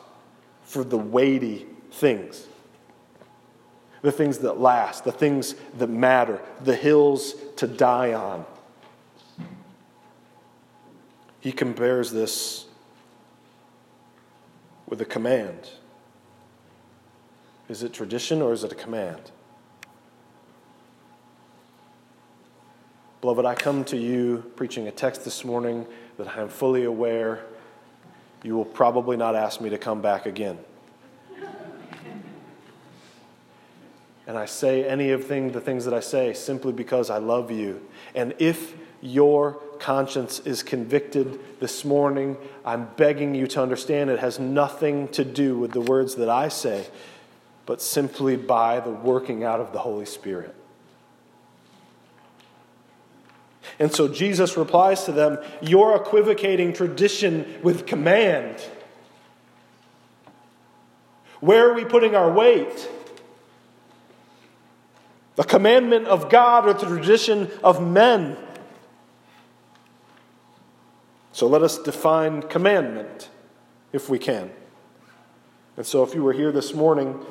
for 0.64 0.84
the 0.84 0.98
weighty 0.98 1.68
things? 1.92 2.48
The 4.02 4.12
things 4.12 4.40
that 4.40 4.60
last, 4.60 5.04
the 5.04 5.12
things 5.12 5.56
that 5.78 5.90
matter, 5.90 6.42
the 6.64 6.76
hills 6.76 7.36
to 7.58 7.68
die 7.68 8.14
on. 8.14 8.46
He 11.40 11.52
compares 11.52 12.12
this 12.12 12.67
with 14.88 15.02
a 15.02 15.06
command. 15.06 15.70
Is 17.70 17.84
it 17.84 17.94
tradition 17.94 18.42
or 18.42 18.54
is 18.54 18.64
it 18.64 18.72
a 18.72 18.76
command? 18.76 19.32
Beloved, 23.20 23.46
I 23.46 23.56
come 23.56 23.84
to 23.86 23.98
you 23.98 24.52
preaching 24.56 24.88
a 24.88 24.92
text 24.92 25.26
this 25.26 25.44
morning 25.44 25.86
that 26.18 26.28
I 26.28 26.42
am 26.42 26.50
fully 26.50 26.86
aware 26.86 27.46
you 28.44 28.56
will 28.56 28.66
probably 28.66 29.18
not 29.18 29.36
ask 29.36 29.60
me 29.60 29.70
to 29.70 29.78
come 29.78 30.02
back 30.02 30.26
again. 30.26 30.58
and 34.28 34.38
I 34.38 34.46
say 34.46 34.88
any 34.88 35.12
of 35.12 35.26
thing, 35.26 35.52
the 35.52 35.62
things 35.62 35.86
that 35.86 35.94
I 35.94 36.00
say 36.00 36.34
simply 36.34 36.72
because 36.72 37.10
I 37.10 37.18
love 37.18 37.50
you. 37.50 37.82
And 38.14 38.34
if 38.40 38.76
your 39.02 39.62
conscience 39.80 40.40
is 40.40 40.64
convicted 40.64 41.60
this 41.60 41.86
morning, 41.86 42.38
I'm 42.66 42.90
begging 42.98 43.36
you 43.36 43.48
to 43.48 43.62
understand 43.62 44.10
it 44.10 44.20
has 44.20 44.40
nothing 44.40 45.08
to 45.10 45.24
do 45.24 45.58
with 45.58 45.72
the 45.72 45.82
words 45.82 46.16
that 46.16 46.30
I 46.30 46.48
say 46.48 46.88
but 47.68 47.82
simply 47.82 48.38
by 48.38 48.80
the 48.80 48.90
working 48.90 49.44
out 49.44 49.60
of 49.60 49.74
the 49.74 49.80
Holy 49.80 50.06
Spirit. 50.06 50.56
And 53.78 53.94
so 53.94 54.08
Jesus 54.08 54.58
replies 54.58 55.04
to 55.04 55.12
them, 55.12 55.38
You're 55.62 55.96
equivocating 55.96 56.74
tradition 56.74 57.60
with 57.62 57.86
command. 57.86 58.60
Where 61.42 61.70
are 61.70 61.74
we 61.74 61.86
putting 61.86 62.16
our 62.16 62.32
weight? 62.32 62.90
The 65.36 65.44
commandment 65.44 66.08
of 66.08 66.32
God 66.32 66.66
or 66.66 66.74
the 66.74 66.88
tradition 66.88 67.52
of 67.64 67.86
men? 67.86 68.38
So 71.38 71.46
let 71.46 71.62
us 71.62 71.78
define 71.78 72.42
commandment 72.42 73.30
if 73.94 74.10
we 74.10 74.18
can. 74.18 74.50
And 75.78 75.86
so 75.86 76.02
if 76.02 76.16
you 76.16 76.24
were 76.24 76.34
here 76.34 76.52
this 76.52 76.74
morning, 76.74 77.24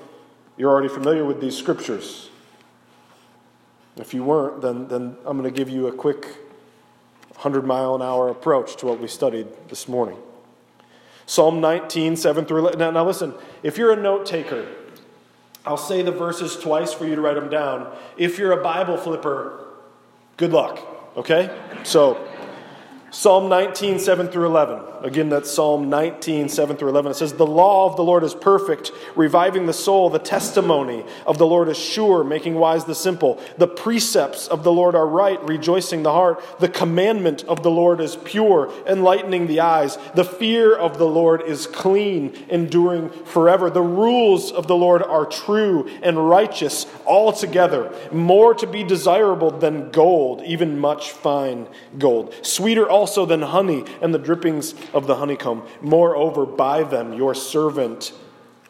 you're 0.56 0.70
already 0.70 0.86
familiar 0.86 1.24
with 1.24 1.40
these 1.40 1.56
scriptures. 1.56 2.30
If 3.96 4.14
you 4.14 4.22
weren't, 4.22 4.62
then, 4.62 4.86
then 4.86 5.16
I'm 5.24 5.36
going 5.36 5.52
to 5.52 5.58
give 5.58 5.68
you 5.68 5.88
a 5.88 5.92
quick 5.92 6.24
100 7.30 7.66
mile 7.66 7.96
an 7.96 8.02
hour 8.02 8.28
approach 8.28 8.76
to 8.76 8.86
what 8.86 9.00
we 9.00 9.08
studied 9.08 9.48
this 9.70 9.88
morning. 9.88 10.18
Psalm 11.26 11.60
19, 11.60 12.14
7 12.14 12.44
through 12.44 12.58
11. 12.58 12.78
Now, 12.78 12.92
now 12.92 13.04
listen, 13.04 13.34
if 13.64 13.76
you're 13.76 13.90
a 13.90 14.00
note 14.00 14.24
taker, 14.24 14.68
I'll 15.64 15.76
say 15.76 16.02
the 16.02 16.12
verses 16.12 16.56
twice 16.56 16.92
for 16.92 17.06
you 17.06 17.16
to 17.16 17.20
write 17.20 17.34
them 17.34 17.50
down. 17.50 17.92
If 18.16 18.38
you're 18.38 18.52
a 18.52 18.62
Bible 18.62 18.98
flipper, 18.98 19.66
good 20.36 20.52
luck, 20.52 20.78
okay? 21.16 21.58
So 21.82 22.24
Psalm 23.16 23.48
19, 23.48 23.98
7 23.98 24.28
through 24.28 24.44
11. 24.44 24.78
Again, 25.02 25.28
that's 25.28 25.50
Psalm 25.50 25.90
19, 25.90 26.48
7 26.48 26.76
through 26.76 26.88
11. 26.88 27.12
It 27.12 27.14
says, 27.14 27.34
The 27.34 27.46
law 27.46 27.88
of 27.88 27.96
the 27.96 28.02
Lord 28.02 28.24
is 28.24 28.34
perfect, 28.34 28.92
reviving 29.14 29.66
the 29.66 29.72
soul. 29.72 30.10
The 30.10 30.18
testimony 30.18 31.04
of 31.26 31.38
the 31.38 31.46
Lord 31.46 31.68
is 31.68 31.78
sure, 31.78 32.24
making 32.24 32.54
wise 32.54 32.84
the 32.84 32.94
simple. 32.94 33.40
The 33.58 33.68
precepts 33.68 34.48
of 34.48 34.64
the 34.64 34.72
Lord 34.72 34.94
are 34.94 35.06
right, 35.06 35.42
rejoicing 35.44 36.02
the 36.02 36.12
heart. 36.12 36.42
The 36.60 36.68
commandment 36.68 37.44
of 37.44 37.62
the 37.62 37.70
Lord 37.70 38.00
is 38.00 38.16
pure, 38.16 38.72
enlightening 38.86 39.46
the 39.46 39.60
eyes. 39.60 39.98
The 40.14 40.24
fear 40.24 40.74
of 40.74 40.98
the 40.98 41.06
Lord 41.06 41.42
is 41.42 41.66
clean, 41.66 42.34
enduring 42.48 43.10
forever. 43.10 43.70
The 43.70 43.82
rules 43.82 44.50
of 44.50 44.66
the 44.66 44.76
Lord 44.76 45.02
are 45.02 45.26
true 45.26 45.88
and 46.02 46.28
righteous 46.28 46.86
altogether, 47.06 47.92
more 48.12 48.54
to 48.54 48.66
be 48.66 48.84
desirable 48.84 49.50
than 49.50 49.90
gold, 49.90 50.42
even 50.42 50.78
much 50.78 51.12
fine 51.12 51.68
gold. 51.98 52.34
Sweeter 52.42 52.88
also 52.88 53.26
than 53.26 53.42
honey 53.42 53.84
and 54.00 54.14
the 54.14 54.18
drippings 54.18 54.74
of 54.92 55.06
the 55.06 55.16
honeycomb. 55.16 55.62
Moreover, 55.80 56.46
by 56.46 56.82
them 56.82 57.12
your 57.12 57.34
servant 57.34 58.12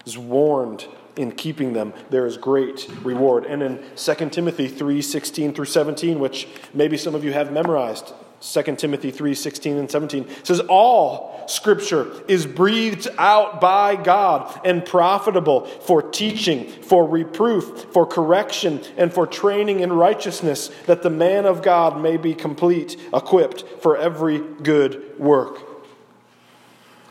is 0.05 0.17
warned 0.17 0.87
in 1.17 1.33
keeping 1.33 1.73
them 1.73 1.95
there 2.11 2.27
is 2.27 2.37
great 2.37 2.91
reward 3.03 3.47
and 3.47 3.63
in 3.63 3.83
2 3.97 4.15
timothy 4.29 4.69
3 4.69 5.01
16 5.01 5.55
through 5.55 5.65
17 5.65 6.19
which 6.19 6.47
maybe 6.75 6.99
some 6.99 7.15
of 7.15 7.25
you 7.25 7.33
have 7.33 7.51
memorized 7.51 8.13
2 8.41 8.77
Timothy 8.77 9.11
3 9.11 9.35
16 9.35 9.77
and 9.77 9.91
17 9.91 10.29
says, 10.45 10.61
All 10.61 11.45
scripture 11.49 12.13
is 12.29 12.47
breathed 12.47 13.09
out 13.19 13.61
by 13.61 13.97
God 13.97 14.61
and 14.65 14.85
profitable 14.85 15.65
for 15.65 16.03
teaching, 16.03 16.69
for 16.69 17.07
reproof, 17.07 17.87
for 17.93 18.07
correction, 18.07 18.83
and 18.97 19.13
for 19.13 19.27
training 19.27 19.81
in 19.81 19.93
righteousness, 19.93 20.71
that 20.87 21.03
the 21.03 21.11
man 21.11 21.47
of 21.47 21.63
God 21.63 22.01
may 22.01 22.17
be 22.17 22.35
complete, 22.35 22.97
equipped 23.13 23.65
for 23.81 23.97
every 23.97 24.39
good 24.39 25.19
work. 25.19 25.66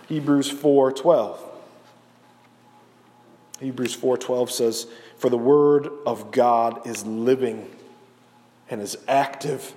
Hebrews 0.07 0.49
4 0.49 0.91
12. 0.91 1.41
Hebrews 3.59 3.95
4:12 3.95 4.51
says, 4.51 4.87
"For 5.17 5.29
the 5.29 5.37
word 5.37 5.89
of 6.05 6.31
God 6.31 6.85
is 6.85 7.05
living 7.05 7.69
and 8.69 8.81
is 8.81 8.97
active 9.07 9.73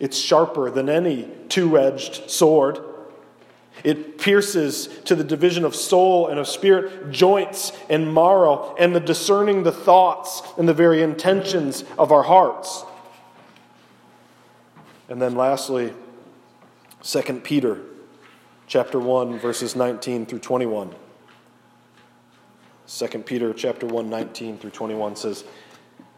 it's 0.00 0.16
sharper 0.16 0.70
than 0.70 0.88
any 0.88 1.28
two 1.50 1.78
edged 1.78 2.30
sword. 2.30 2.78
It 3.84 4.18
pierces 4.18 4.88
to 5.04 5.14
the 5.14 5.22
division 5.22 5.64
of 5.64 5.76
soul 5.76 6.26
and 6.28 6.40
of 6.40 6.48
spirit, 6.48 7.10
joints 7.10 7.72
and 7.88 8.12
marrow, 8.12 8.74
and 8.78 8.96
the 8.96 9.00
discerning 9.00 9.62
the 9.62 9.72
thoughts 9.72 10.42
and 10.58 10.68
the 10.68 10.74
very 10.74 11.02
intentions 11.02 11.84
of 11.98 12.10
our 12.10 12.22
hearts. 12.22 12.84
And 15.08 15.20
then 15.20 15.34
lastly, 15.34 15.92
2 17.02 17.42
Peter 17.42 17.78
chapter 18.70 19.00
1 19.00 19.36
verses 19.40 19.74
19 19.74 20.26
through 20.26 20.38
21. 20.38 20.94
2 22.86 23.08
Peter 23.18 23.52
chapter 23.52 23.84
1 23.84 24.08
19 24.08 24.58
through 24.58 24.70
21 24.70 25.16
says, 25.16 25.44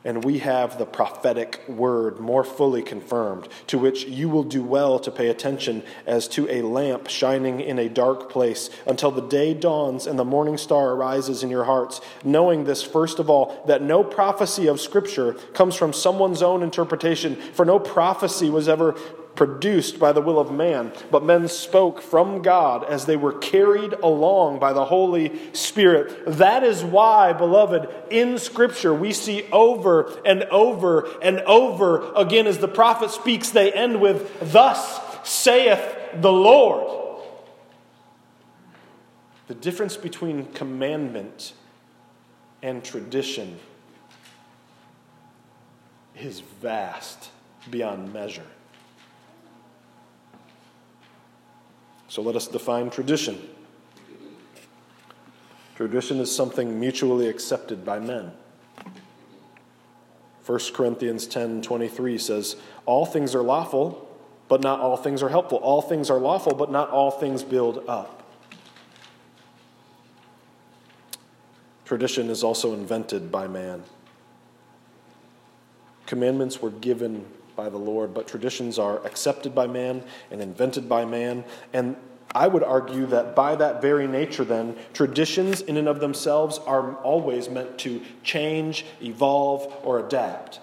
and 0.05 0.23
we 0.25 0.41
have 0.41 0.79
the 0.79 0.85
prophetic 0.85 1.63
word 1.67 2.19
more 2.19 2.45
fully 2.45 2.83
confirmed, 2.83 3.49
to 3.69 3.79
which 3.79 4.05
you 4.05 4.29
will 4.29 4.43
do 4.43 4.63
well 4.63 4.99
to 4.99 5.11
pay 5.11 5.29
attention 5.29 5.83
as 6.07 6.29
to 6.29 6.47
a 6.51 6.61
lamp 6.61 7.09
shining 7.09 7.61
in 7.61 7.79
a 7.79 7.89
dark 7.89 8.29
place 8.29 8.69
until 8.87 9.11
the 9.11 9.23
day 9.23 9.55
dawns 9.55 10.07
and 10.07 10.19
the 10.19 10.25
morning 10.25 10.59
star 10.59 10.91
arises 10.91 11.43
in 11.43 11.49
your 11.49 11.65
hearts, 11.65 12.01
knowing 12.25 12.65
this, 12.65 12.83
first 12.83 13.19
of 13.19 13.31
all, 13.31 13.63
that 13.67 13.81
no 13.81 14.03
prophecy 14.03 14.67
of 14.67 14.81
Scripture 14.81 15.35
comes 15.55 15.77
from 15.77 15.93
someone's 15.93 16.43
own 16.43 16.63
interpretation, 16.63 17.37
for 17.37 17.65
no 17.65 17.79
prophecy 17.79 18.51
was 18.51 18.69
ever 18.69 18.97
produced 19.35 19.99
by 19.99 20.13
the 20.13 20.21
will 20.21 20.39
of 20.39 20.53
man, 20.53 20.93
but 21.11 21.25
men 21.25 21.49
spoke 21.49 22.03
from 22.03 22.43
God 22.43 22.85
as 22.85 23.07
they 23.07 23.17
were 23.17 23.33
carried 23.33 23.95
along 23.95 24.59
by 24.59 24.73
the 24.73 24.85
Holy 24.85 25.53
Spirit. 25.55 26.25
That 26.27 26.63
is 26.63 26.85
why, 26.85 27.33
beloved, 27.33 27.89
in 28.11 28.39
Scripture 28.39 28.93
we 28.93 29.13
see 29.13 29.49
over 29.51 30.13
and 30.25 30.45
over 30.45 31.09
and 31.23 31.41
over 31.41 32.13
again 32.15 32.47
as 32.47 32.59
the 32.59 32.69
prophet 32.69 33.11
speaks, 33.11 33.51
they 33.51 33.73
end 33.73 34.01
with, 34.01 34.53
Thus 34.53 35.01
saith 35.25 35.97
the 36.21 36.33
Lord. 36.33 37.01
The 39.49 39.55
difference 39.55 39.97
between 39.97 40.47
commandment 40.53 41.53
and 42.63 42.85
tradition 42.85 43.59
is 46.17 46.41
vast 46.41 47.31
beyond 47.71 48.13
measure. 48.13 48.47
So 52.13 52.21
let 52.21 52.37
us 52.37 52.47
define 52.47 52.91
tradition. 52.91 53.41
Tradition 55.77 56.21
is 56.21 56.31
something 56.31 56.79
mutually 56.79 57.27
accepted 57.27 57.87
by 57.87 58.01
men. 58.01 58.33
1 60.45 60.75
Corinthians 60.75 61.27
10:23 61.27 62.19
says, 62.19 62.57
"All 62.85 63.07
things 63.07 63.35
are 63.35 63.41
lawful, 63.41 64.07
but 64.47 64.61
not 64.61 64.79
all 64.79 64.99
things 64.99 65.23
are 65.23 65.31
helpful. 65.31 65.57
All 65.63 65.81
things 65.81 66.11
are 66.11 66.19
lawful, 66.19 66.55
but 66.55 66.71
not 66.71 66.91
all 66.91 67.11
things 67.11 67.43
build 67.43 67.83
up." 67.89 68.23
Tradition 71.87 72.29
is 72.29 72.45
also 72.45 72.75
invented 72.75 73.33
by 73.33 73.47
man. 73.47 73.85
Commandments 76.05 76.61
were 76.61 76.69
given 76.69 77.25
by 77.57 77.69
the 77.69 77.79
Lord, 77.79 78.15
but 78.15 78.27
traditions 78.27 78.79
are 78.79 79.05
accepted 79.07 79.55
by 79.55 79.67
man 79.67 80.05
and 80.31 80.41
invented 80.41 80.89
by 80.89 81.05
man. 81.05 81.45
And 81.73 81.97
I 82.35 82.49
would 82.49 82.63
argue 82.63 83.07
that 83.07 83.37
by 83.37 83.57
that 83.57 83.83
very 83.83 84.07
nature, 84.07 84.45
then, 84.45 84.77
traditions 84.95 85.61
in 85.61 85.77
and 85.77 85.87
of 85.87 86.01
themselves 86.01 86.59
are 86.59 86.95
always 86.97 87.49
meant 87.49 87.79
to 87.81 88.01
change, 88.23 88.87
evolve, 89.03 89.73
or 89.85 89.99
adapt. 89.99 90.61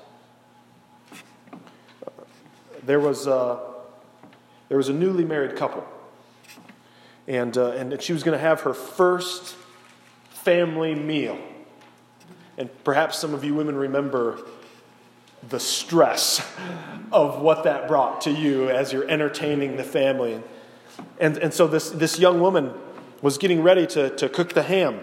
There 2.83 2.99
was 2.99 3.27
a, 3.27 3.59
there 4.67 4.77
was 4.77 4.89
a 4.89 4.93
newly 4.93 5.25
married 5.25 5.55
couple, 5.55 5.85
and, 7.27 7.55
uh, 7.55 7.71
and 7.71 8.01
she 8.01 8.13
was 8.13 8.23
going 8.23 8.37
to 8.37 8.41
have 8.41 8.61
her 8.61 8.73
first 8.73 9.55
family 10.29 10.95
meal. 10.95 11.37
And 12.57 12.69
perhaps 12.83 13.19
some 13.19 13.33
of 13.35 13.43
you 13.43 13.53
women 13.53 13.75
remember 13.75 14.39
the 15.47 15.59
stress 15.59 16.45
of 17.11 17.41
what 17.41 17.63
that 17.63 17.87
brought 17.87 18.21
to 18.21 18.31
you 18.31 18.69
as 18.69 18.91
you're 18.91 19.09
entertaining 19.09 19.77
the 19.77 19.83
family. 19.83 20.41
And, 21.19 21.37
and 21.37 21.53
so 21.53 21.67
this, 21.67 21.89
this 21.89 22.19
young 22.19 22.39
woman 22.39 22.73
was 23.21 23.37
getting 23.37 23.63
ready 23.63 23.87
to, 23.87 24.15
to 24.17 24.29
cook 24.29 24.53
the 24.53 24.63
ham. 24.63 24.99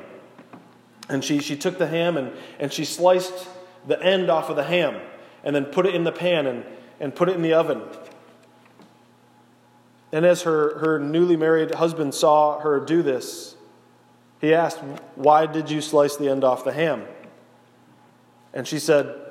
And 1.09 1.25
she, 1.25 1.41
she 1.41 1.57
took 1.57 1.79
the 1.79 1.87
ham 1.87 2.17
and, 2.17 2.33
and 2.59 2.73
she 2.73 2.85
sliced 2.85 3.49
the 3.87 4.01
end 4.03 4.31
off 4.31 4.51
of 4.51 4.57
the 4.57 4.65
ham 4.65 5.01
and 5.45 5.55
then 5.55 5.65
put 5.67 5.87
it 5.87 5.95
in 5.95 6.05
the 6.05 6.13
pan 6.13 6.47
and, 6.47 6.65
and 7.01 7.15
put 7.15 7.29
it 7.29 7.37
in 7.37 7.43
the 7.43 7.53
oven. 7.53 7.83
And 10.13 10.25
as 10.25 10.43
her, 10.43 10.79
her 10.79 10.99
newly 10.99 11.37
married 11.37 11.75
husband 11.75 12.15
saw 12.15 12.61
her 12.61 12.81
do 12.81 13.03
this, 13.03 13.57
he 14.41 14.55
asked, 14.55 14.79
Why 15.15 15.47
did 15.47 15.71
you 15.71 15.81
slice 15.81 16.17
the 16.17 16.29
end 16.29 16.45
off 16.45 16.65
the 16.65 16.73
ham? 16.73 17.05
And 18.53 18.67
she 18.67 18.79
said, 18.79 19.26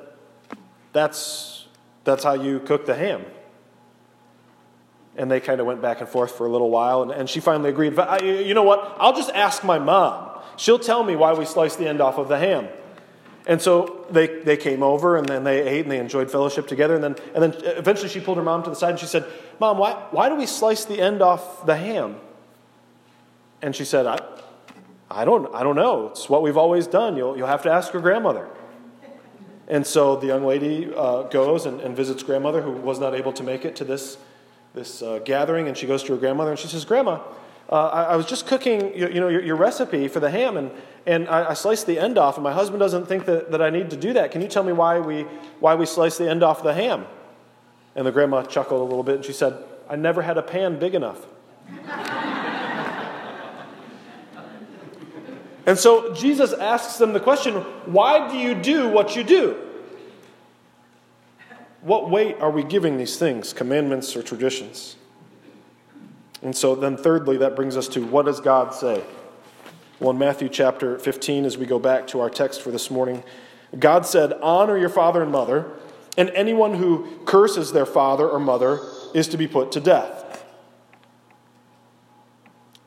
That's, 0.96 1.66
that's 2.04 2.24
how 2.24 2.32
you 2.32 2.58
cook 2.58 2.86
the 2.86 2.94
ham. 2.94 3.22
And 5.14 5.30
they 5.30 5.40
kind 5.40 5.60
of 5.60 5.66
went 5.66 5.82
back 5.82 6.00
and 6.00 6.08
forth 6.08 6.34
for 6.34 6.46
a 6.46 6.50
little 6.50 6.70
while, 6.70 7.02
and, 7.02 7.10
and 7.10 7.28
she 7.28 7.38
finally 7.38 7.68
agreed. 7.68 7.92
You 8.22 8.54
know 8.54 8.62
what? 8.62 8.96
I'll 8.98 9.14
just 9.14 9.30
ask 9.34 9.62
my 9.62 9.78
mom. 9.78 10.40
She'll 10.56 10.78
tell 10.78 11.04
me 11.04 11.14
why 11.14 11.34
we 11.34 11.44
sliced 11.44 11.78
the 11.78 11.86
end 11.86 12.00
off 12.00 12.16
of 12.16 12.28
the 12.28 12.38
ham. 12.38 12.68
And 13.46 13.60
so 13.60 14.06
they, 14.10 14.26
they 14.40 14.56
came 14.56 14.82
over 14.82 15.18
and 15.18 15.28
then 15.28 15.44
they 15.44 15.68
ate 15.68 15.82
and 15.82 15.92
they 15.92 15.98
enjoyed 15.98 16.30
fellowship 16.30 16.66
together. 16.66 16.94
And 16.94 17.04
then, 17.04 17.16
and 17.34 17.42
then 17.42 17.54
eventually 17.76 18.08
she 18.08 18.20
pulled 18.20 18.38
her 18.38 18.42
mom 18.42 18.62
to 18.62 18.70
the 18.70 18.76
side 18.76 18.90
and 18.90 18.98
she 18.98 19.06
said, 19.06 19.26
Mom, 19.60 19.76
why, 19.76 19.92
why 20.10 20.30
do 20.30 20.34
we 20.34 20.46
slice 20.46 20.86
the 20.86 20.98
end 20.98 21.20
off 21.20 21.66
the 21.66 21.76
ham? 21.76 22.16
And 23.60 23.76
she 23.76 23.84
said, 23.84 24.06
I, 24.06 24.18
I, 25.10 25.26
don't, 25.26 25.54
I 25.54 25.62
don't 25.62 25.76
know. 25.76 26.08
It's 26.08 26.30
what 26.30 26.42
we've 26.42 26.56
always 26.56 26.86
done. 26.86 27.18
You'll, 27.18 27.36
you'll 27.36 27.46
have 27.46 27.62
to 27.64 27.70
ask 27.70 27.92
your 27.92 28.00
grandmother. 28.00 28.48
And 29.68 29.86
so 29.86 30.16
the 30.16 30.26
young 30.28 30.44
lady 30.44 30.92
uh, 30.94 31.24
goes 31.24 31.66
and, 31.66 31.80
and 31.80 31.96
visits 31.96 32.22
grandmother 32.22 32.62
who 32.62 32.72
was 32.72 33.00
not 33.00 33.14
able 33.14 33.32
to 33.32 33.42
make 33.42 33.64
it 33.64 33.76
to 33.76 33.84
this 33.84 34.18
this 34.76 35.02
uh, 35.02 35.18
gathering, 35.24 35.66
and 35.68 35.76
she 35.76 35.86
goes 35.86 36.02
to 36.04 36.12
her 36.12 36.18
grandmother 36.18 36.50
and 36.50 36.60
she 36.60 36.68
says, 36.68 36.84
Grandma, 36.84 37.18
uh, 37.68 37.86
I, 37.88 38.02
I, 38.02 38.16
was 38.16 38.26
just 38.26 38.46
cooking 38.46 38.94
you, 38.94 39.08
you 39.08 39.20
know, 39.20 39.28
your, 39.28 39.42
your, 39.42 39.56
recipe 39.56 40.06
for 40.06 40.20
the 40.20 40.30
ham, 40.30 40.56
and, 40.56 40.70
and 41.06 41.28
I, 41.28 41.50
I, 41.50 41.54
sliced 41.54 41.86
the 41.86 41.98
end 41.98 42.18
off, 42.18 42.36
and 42.36 42.44
my 42.44 42.52
husband 42.52 42.78
doesn't 42.78 43.06
think 43.06 43.24
that, 43.24 43.50
that 43.50 43.60
I 43.60 43.70
need 43.70 43.90
to 43.90 43.96
do 43.96 44.12
that. 44.12 44.30
Can 44.30 44.42
you 44.42 44.48
tell 44.48 44.62
me 44.62 44.72
why 44.72 45.00
we, 45.00 45.22
why 45.60 45.74
we 45.74 45.86
sliced 45.86 46.18
the 46.18 46.30
end 46.30 46.44
off 46.44 46.62
the 46.62 46.74
ham? 46.74 47.06
And 47.96 48.06
the 48.06 48.12
grandma 48.12 48.42
chuckled 48.42 48.80
a 48.80 48.84
little 48.84 49.02
bit, 49.02 49.16
and 49.16 49.24
she 49.24 49.32
said, 49.32 49.56
I 49.88 49.96
never 49.96 50.22
had 50.22 50.36
a 50.36 50.42
pan 50.42 50.78
big 50.78 50.94
enough. 50.94 51.26
And 55.66 55.78
so 55.78 56.14
Jesus 56.14 56.52
asks 56.52 56.96
them 56.96 57.12
the 57.12 57.20
question, 57.20 57.54
Why 57.86 58.30
do 58.30 58.38
you 58.38 58.54
do 58.54 58.88
what 58.88 59.16
you 59.16 59.24
do? 59.24 59.66
what 61.86 62.10
weight 62.10 62.36
are 62.40 62.50
we 62.50 62.64
giving 62.64 62.98
these 62.98 63.16
things, 63.16 63.52
commandments 63.52 64.16
or 64.16 64.22
traditions? 64.22 64.96
And 66.42 66.54
so 66.54 66.74
then, 66.74 66.96
thirdly, 66.96 67.36
that 67.36 67.54
brings 67.54 67.76
us 67.76 67.86
to 67.88 68.04
what 68.04 68.26
does 68.26 68.40
God 68.40 68.74
say? 68.74 69.04
Well, 70.00 70.10
in 70.10 70.18
Matthew 70.18 70.48
chapter 70.48 70.98
15, 70.98 71.44
as 71.44 71.56
we 71.56 71.64
go 71.64 71.78
back 71.78 72.08
to 72.08 72.20
our 72.20 72.28
text 72.28 72.60
for 72.60 72.72
this 72.72 72.90
morning, 72.90 73.22
God 73.78 74.04
said, 74.04 74.32
Honor 74.42 74.76
your 74.76 74.88
father 74.88 75.22
and 75.22 75.30
mother, 75.30 75.70
and 76.18 76.28
anyone 76.30 76.74
who 76.74 77.20
curses 77.24 77.72
their 77.72 77.86
father 77.86 78.28
or 78.28 78.40
mother 78.40 78.80
is 79.14 79.28
to 79.28 79.36
be 79.36 79.46
put 79.46 79.70
to 79.72 79.80
death. 79.80 80.44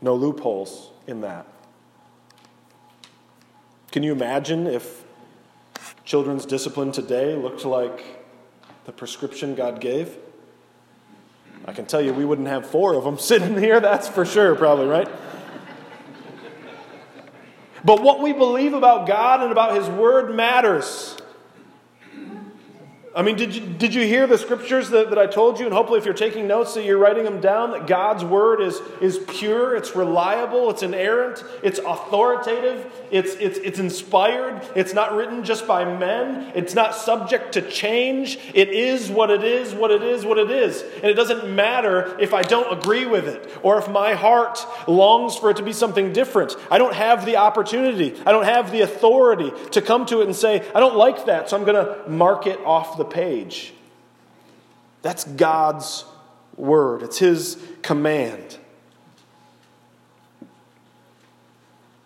No 0.02 0.14
loopholes 0.14 0.92
in 1.08 1.22
that. 1.22 1.48
Can 3.92 4.04
you 4.04 4.12
imagine 4.12 4.68
if 4.68 5.04
children's 6.06 6.46
discipline 6.46 6.92
today 6.92 7.36
looked 7.36 7.66
like 7.66 8.04
the 8.86 8.92
prescription 8.92 9.56
God 9.56 9.82
gave? 9.82 10.16
I 11.66 11.74
can 11.74 11.86
tell 11.86 12.02
you 12.02 12.14
we 12.14 12.24
wouldn't 12.24 12.48
have 12.48 12.70
four 12.70 12.94
of 12.94 13.04
them 13.04 13.18
sitting 13.20 13.58
here, 13.58 13.80
that's 13.80 14.08
for 14.08 14.26
sure, 14.26 14.56
probably, 14.56 14.86
right? 14.86 15.10
But 17.84 18.04
what 18.04 18.22
we 18.22 18.34
believe 18.34 18.74
about 18.74 19.08
God 19.08 19.42
and 19.42 19.52
about 19.52 19.76
His 19.76 19.88
Word 19.88 20.36
matters. 20.36 21.18
I 23.20 23.22
mean, 23.22 23.36
did 23.36 23.54
you, 23.54 23.60
did 23.60 23.94
you 23.94 24.04
hear 24.04 24.28
the 24.28 24.38
scriptures 24.38 24.92
that, 24.92 25.10
that 25.10 25.20
I 25.20 25.28
told 25.28 25.60
you? 25.60 25.66
And 25.66 25.74
hopefully, 25.74 26.00
if 26.00 26.06
you're 26.06 26.14
taking 26.14 26.48
notes, 26.48 26.76
that 26.76 26.86
you're 26.86 26.98
writing 26.98 27.26
them 27.26 27.42
down, 27.42 27.72
that 27.72 27.86
God's 27.86 28.24
word 28.24 28.62
is, 28.62 28.80
is 29.02 29.20
pure, 29.28 29.76
it's 29.76 29.94
reliable, 29.94 30.70
it's 30.70 30.84
inerrant, 30.84 31.44
it's 31.62 31.80
authoritative, 31.80 32.90
it's, 33.12 33.34
it's, 33.34 33.58
it's 33.58 33.78
inspired, 33.78 34.66
it's 34.74 34.94
not 34.94 35.18
written 35.18 35.44
just 35.44 35.68
by 35.68 35.84
men, 35.84 36.54
it's 36.56 36.74
not 36.74 36.96
subject 36.96 37.52
to 37.56 37.62
change. 37.70 38.40
It 38.54 38.70
is 38.70 39.10
what 39.10 39.30
it 39.30 39.44
is, 39.44 39.74
what 39.74 39.92
it 39.92 40.02
is, 40.02 40.24
what 40.24 40.38
it 40.38 40.50
is. 40.50 40.82
And 40.82 41.06
it 41.06 41.16
doesn't 41.16 41.54
matter 41.54 42.18
if 42.22 42.34
I 42.34 42.42
don't 42.42 42.72
agree 42.72 43.06
with 43.06 43.28
it 43.28 43.52
or 43.64 43.78
if 43.80 43.90
my 43.90 44.14
heart 44.14 44.66
longs 44.88 45.36
for 45.36 45.50
it 45.50 45.58
to 45.58 45.64
be 45.64 45.74
something 45.74 46.14
different. 46.14 46.56
I 46.72 46.78
don't 46.78 46.94
have 46.94 47.26
the 47.26 47.36
opportunity, 47.36 48.18
I 48.26 48.32
don't 48.32 48.46
have 48.46 48.72
the 48.72 48.80
authority 48.80 49.52
to 49.72 49.82
come 49.82 50.06
to 50.06 50.22
it 50.22 50.26
and 50.28 50.36
say, 50.36 50.66
I 50.74 50.80
don't 50.80 50.96
like 50.96 51.26
that, 51.26 51.50
so 51.50 51.58
I'm 51.58 51.66
going 51.66 51.86
to 51.86 52.10
mark 52.10 52.48
it 52.48 52.62
off 52.62 52.98
the 52.98 53.09
page. 53.10 53.74
That's 55.02 55.24
God's 55.24 56.06
word, 56.56 57.04
it's 57.04 57.18
His 57.18 57.58
command. 57.82 58.58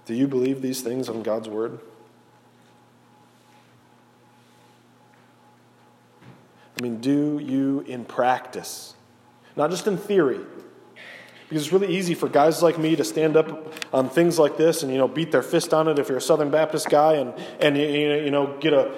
Do 0.05 0.13
you 0.13 0.27
believe 0.27 0.61
these 0.61 0.81
things 0.81 1.07
on 1.07 1.23
God's 1.23 1.47
word? 1.47 1.79
I 6.77 6.81
mean, 6.81 6.99
do 6.99 7.39
you 7.39 7.85
in 7.87 8.03
practice? 8.03 8.95
Not 9.55 9.69
just 9.69 9.87
in 9.87 9.97
theory. 9.97 10.41
Because 11.47 11.65
it's 11.65 11.73
really 11.73 11.95
easy 11.95 12.15
for 12.15 12.27
guys 12.27 12.63
like 12.63 12.79
me 12.79 12.95
to 12.95 13.03
stand 13.03 13.37
up 13.37 13.73
on 13.93 14.09
things 14.09 14.39
like 14.39 14.57
this 14.57 14.83
and, 14.83 14.91
you 14.91 14.97
know, 14.97 15.07
beat 15.07 15.31
their 15.31 15.43
fist 15.43 15.73
on 15.73 15.87
it 15.87 15.99
if 15.99 16.09
you're 16.09 16.17
a 16.17 16.21
Southern 16.21 16.49
Baptist 16.49 16.89
guy 16.89 17.13
and, 17.13 17.33
and 17.59 17.77
you 17.77 18.31
know, 18.31 18.57
get 18.59 18.73
a 18.73 18.91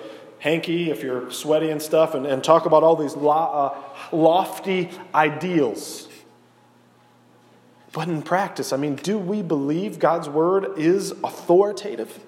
hanky 0.46 0.92
if 0.92 1.02
you're 1.02 1.32
sweaty 1.32 1.72
and 1.72 1.82
stuff, 1.82 2.14
and, 2.14 2.24
and 2.28 2.44
talk 2.44 2.68
about 2.68 2.84
all 2.84 2.96
these 2.96 3.16
lo- 3.16 3.32
uh, 3.32 4.16
lofty 4.16 4.92
ideals. 5.14 6.08
But 7.92 8.10
in 8.10 8.22
practice, 8.22 8.72
I 8.72 8.78
mean, 8.78 8.96
do 8.96 9.18
we 9.18 9.42
believe 9.42 9.98
God's 9.98 10.30
word 10.30 10.78
is 10.78 11.12
authoritative? 11.24 12.20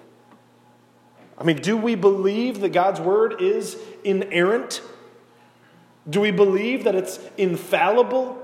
I 1.37 1.43
mean, 1.43 1.57
do 1.57 1.77
we 1.77 1.93
believe 1.93 2.61
that 2.61 2.69
God's 2.69 2.99
word 2.99 3.39
is 3.39 3.77
inerrant? 4.03 4.81
Do 6.09 6.19
we 6.19 6.31
believe 6.31 6.85
that 6.85 6.95
it's 6.95 7.19
infallible? 7.37 8.41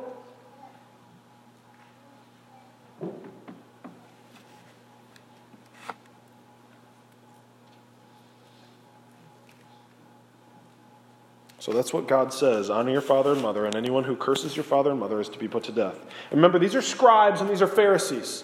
So 11.64 11.72
that's 11.72 11.94
what 11.94 12.10
God 12.10 12.34
says 12.34 12.70
honor 12.70 12.92
your 12.92 13.00
father 13.00 13.32
and 13.32 13.42
mother, 13.42 13.66
and 13.66 13.74
anyone 13.74 14.04
who 14.04 14.18
curses 14.18 14.54
your 14.54 14.66
father 14.66 14.92
and 14.92 15.00
mother 15.00 15.22
is 15.22 15.30
to 15.30 15.40
be 15.40 15.48
put 15.48 15.64
to 15.64 15.72
death. 15.72 15.98
And 16.30 16.34
remember, 16.34 16.60
these 16.60 16.76
are 16.76 16.82
scribes 16.82 17.40
and 17.40 17.50
these 17.50 17.62
are 17.62 17.68
Pharisees. 17.68 18.44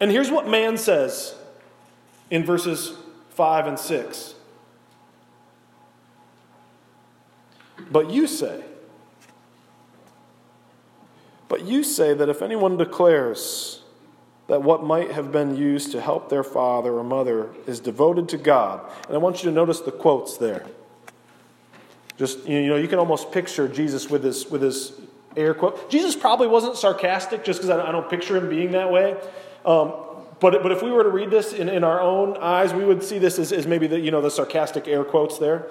And 0.00 0.10
here's 0.10 0.28
what 0.28 0.48
man 0.48 0.76
says 0.76 1.36
in 2.32 2.44
verses 2.44 2.98
5 3.30 3.68
and 3.68 3.78
6. 3.78 4.34
But 7.92 8.10
you 8.10 8.26
say, 8.26 8.64
But 11.46 11.64
you 11.64 11.84
say 11.84 12.12
that 12.12 12.28
if 12.28 12.42
anyone 12.42 12.76
declares 12.76 13.82
that 14.48 14.64
what 14.64 14.82
might 14.82 15.12
have 15.12 15.30
been 15.30 15.56
used 15.56 15.92
to 15.92 16.00
help 16.00 16.28
their 16.28 16.42
father 16.42 16.94
or 16.94 17.04
mother 17.04 17.50
is 17.68 17.78
devoted 17.78 18.28
to 18.30 18.36
God, 18.36 18.80
and 19.06 19.14
I 19.14 19.18
want 19.18 19.44
you 19.44 19.50
to 19.50 19.54
notice 19.54 19.78
the 19.78 19.92
quotes 19.92 20.36
there. 20.38 20.66
Just 22.18 22.46
you 22.46 22.66
know, 22.66 22.76
you 22.76 22.88
can 22.88 22.98
almost 22.98 23.32
picture 23.32 23.68
Jesus 23.68 24.10
with 24.10 24.24
his 24.24 24.46
with 24.50 24.60
his 24.60 24.92
air 25.36 25.54
quote. 25.54 25.88
Jesus 25.88 26.16
probably 26.16 26.48
wasn't 26.48 26.76
sarcastic, 26.76 27.44
just 27.44 27.60
because 27.60 27.70
I, 27.70 27.90
don't 27.92 28.10
picture 28.10 28.36
him 28.36 28.48
being 28.48 28.72
that 28.72 28.90
way. 28.90 29.16
Um, 29.64 29.94
but, 30.40 30.62
but 30.62 30.72
if 30.72 30.82
we 30.82 30.90
were 30.90 31.02
to 31.02 31.08
read 31.08 31.30
this 31.30 31.52
in, 31.52 31.68
in 31.68 31.84
our 31.84 32.00
own 32.00 32.36
eyes, 32.36 32.72
we 32.72 32.84
would 32.84 33.02
see 33.02 33.18
this 33.18 33.38
as, 33.38 33.52
as 33.52 33.66
maybe 33.66 33.86
the, 33.86 33.98
you 33.98 34.10
know, 34.10 34.20
the 34.20 34.30
sarcastic 34.30 34.86
air 34.86 35.04
quotes 35.04 35.38
there. 35.38 35.66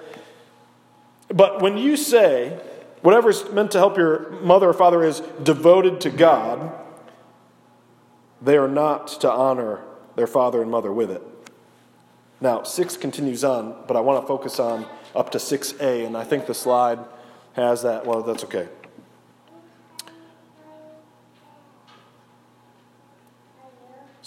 But 1.28 1.62
when 1.62 1.76
you 1.76 1.96
say, 1.96 2.58
whatever's 3.02 3.50
meant 3.50 3.70
to 3.72 3.78
help 3.78 3.96
your 3.96 4.30
mother 4.42 4.68
or 4.68 4.74
father 4.74 5.02
is 5.02 5.20
devoted 5.42 6.00
to 6.02 6.10
God, 6.10 6.72
they 8.42 8.56
are 8.56 8.68
not 8.68 9.08
to 9.20 9.30
honor 9.30 9.82
their 10.16 10.26
father 10.26 10.62
and 10.62 10.70
mother 10.70 10.92
with 10.92 11.10
it. 11.10 11.22
Now, 12.40 12.62
6 12.62 12.96
continues 12.98 13.44
on, 13.44 13.74
but 13.86 13.96
I 13.96 14.00
want 14.00 14.22
to 14.22 14.26
focus 14.26 14.60
on 14.60 14.86
up 15.14 15.30
to 15.30 15.38
6a, 15.38 16.06
and 16.06 16.16
I 16.16 16.24
think 16.24 16.46
the 16.46 16.54
slide 16.54 16.98
has 17.54 17.82
that. 17.82 18.06
Well, 18.06 18.22
that's 18.22 18.44
okay. 18.44 18.68